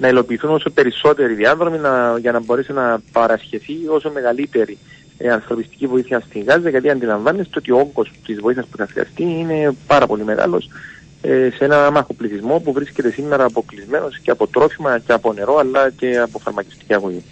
[0.00, 4.78] να υλοποιηθούν όσο περισσότεροι διάδρομοι να, για να μπορέσει να παρασχεθεί όσο μεγαλύτερη
[5.18, 9.22] ε, ανθρωπιστική βοήθεια στη Γάζα, γιατί αντιλαμβάνεστε ότι ο όγκος της βοήθειας που θα χρειαστεί
[9.22, 10.68] είναι πάρα πολύ μεγάλος
[11.22, 15.56] ε, σε ένα άμαχο πληθυσμό που βρίσκεται σήμερα αποκλεισμένος και από τρόφιμα και από νερό
[15.56, 17.22] αλλά και από φαρμακευτική αγωγή.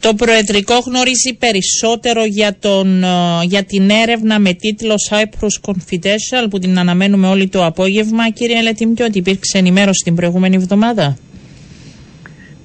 [0.00, 3.08] Το Προεδρικό γνωρίζει περισσότερο για, τον, ε,
[3.44, 8.30] για την έρευνα με τίτλο Cyprus Confidential που την αναμένουμε όλοι το απόγευμα.
[8.30, 11.16] Κύριε Λετήμκη, ότι υπήρξε ενημέρωση την προηγούμενη εβδομάδα;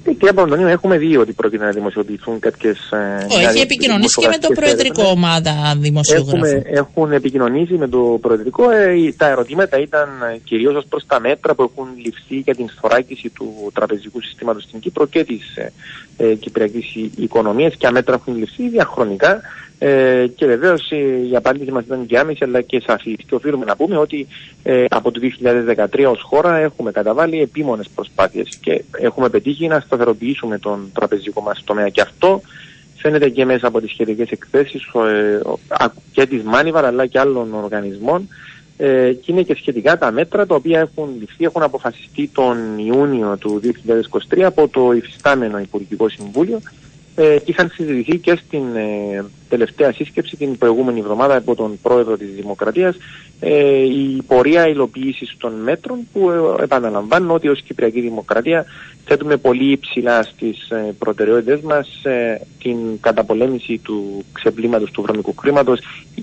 [0.06, 2.90] Ε, και από τον έχουμε δει ότι πρόκειται να δημοσιοποιηθούν κάποιες.
[2.90, 6.62] Ε, έχει επικοινωνήσει και με το Προεδρικό ομάδα δημοσιογράφων.
[6.64, 8.70] Έχουν επικοινωνήσει με το Προεδρικό.
[8.70, 10.08] Ε, τα ερωτήματα ήταν
[10.44, 14.80] κυρίως ως προς τα μέτρα που έχουν ληφθεί για την σφοράκιση του τραπεζικού συστήματος στην
[14.80, 15.56] Κύπρο και της
[16.16, 19.40] ε, κυπριακής οικονομίας και μέτρα έχουν ληφθεί διαχρονικά.
[19.78, 20.96] Ε, και βεβαίως ε,
[21.30, 23.16] η απάντηση μας ήταν και άμεση αλλά και σαφής.
[23.26, 24.26] Και οφείλουμε να πούμε ότι
[24.62, 25.20] ε, από το
[26.00, 31.62] 2013 ως χώρα έχουμε καταβάλει επίμονες προσπάθειες και έχουμε πετύχει να σταθεροποιήσουμε τον τραπεζικό μας
[31.64, 31.88] τομέα.
[31.88, 32.40] Και αυτό
[32.96, 35.40] φαίνεται και μέσα από τις σχετικές εκθέσεις ε,
[36.12, 38.28] και της Μάνιβαρ αλλά και άλλων οργανισμών.
[38.78, 43.36] Ε, και είναι και σχετικά τα μέτρα τα οποία έχουν ληφθεί, έχουν αποφασιστεί τον Ιούνιο
[43.36, 43.60] του
[44.36, 46.60] 2023 από το υφιστάμενο Υπουργικό Συμβούλιο
[47.18, 52.28] ε, είχαν συζητηθεί και στην ε, τελευταία σύσκεψη την προηγούμενη εβδομάδα από τον πρόεδρο της
[52.34, 52.96] Δημοκρατίας
[53.40, 58.64] ε, η πορεία υλοποίησης των μέτρων που ε, επαναλαμβάνουν ότι ως Κυπριακή Δημοκρατία
[59.04, 65.80] θέτουμε πολύ υψηλά στις ε, προτεραιότητες μας ε, την καταπολέμηση του ξεπλήματος του βρωμικού χρήματος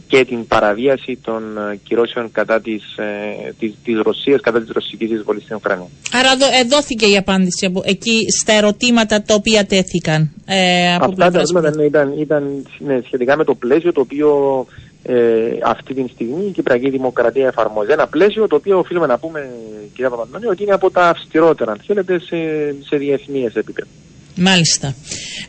[0.07, 1.43] και την παραβίαση των
[1.83, 2.83] κυρώσεων κατά της,
[3.59, 5.87] της, της Ρωσίας, κατά της ρωσικής εισβολής στην Ουκρανία.
[6.11, 6.29] Άρα
[6.69, 10.31] δόθηκε η απάντηση από εκεί στα ερωτήματα τα οποία τέθηκαν.
[10.45, 14.29] Ε, από Αυτά τα ερωτήματα ήταν, ήταν ναι, σχετικά με το πλαίσιο το οποίο
[15.03, 15.15] ε,
[15.63, 17.91] αυτή τη στιγμή η Κυπριακή Δημοκρατία εφαρμόζει.
[17.91, 19.49] Ένα πλαίσιο το οποίο οφείλουμε να πούμε,
[19.93, 22.37] κυρία Παπαντώνη, ότι είναι από τα αυστηρότερα, αν θέλετε, σε,
[22.87, 23.89] σε διεθνεί επίπεδο.
[24.35, 24.95] Μάλιστα.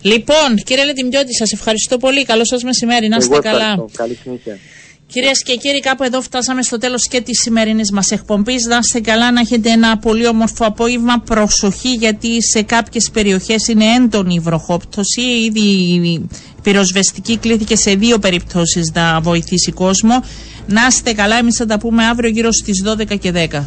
[0.03, 2.25] Λοιπόν, κύριε Λετιμιώτη, σας ευχαριστώ πολύ.
[2.25, 3.09] Καλό σας μεσημέρι.
[3.09, 3.85] Να είστε καλά.
[3.97, 4.59] Καλή συνήθεια.
[5.15, 8.67] Κυρίες και κύριοι, κάπου εδώ φτάσαμε στο τέλος και της σημερινής μας εκπομπής.
[8.67, 11.21] Να είστε καλά, να έχετε ένα πολύ όμορφο απόγευμα.
[11.21, 15.21] Προσοχή, γιατί σε κάποιες περιοχές είναι έντονη η βροχόπτωση.
[15.21, 16.29] Ήδη η
[16.63, 20.23] πυροσβεστική κλήθηκε σε δύο περιπτώσεις να βοηθήσει κόσμο.
[20.67, 23.65] Να είστε καλά, εμείς θα τα πούμε αύριο γύρω στις 12 και 10.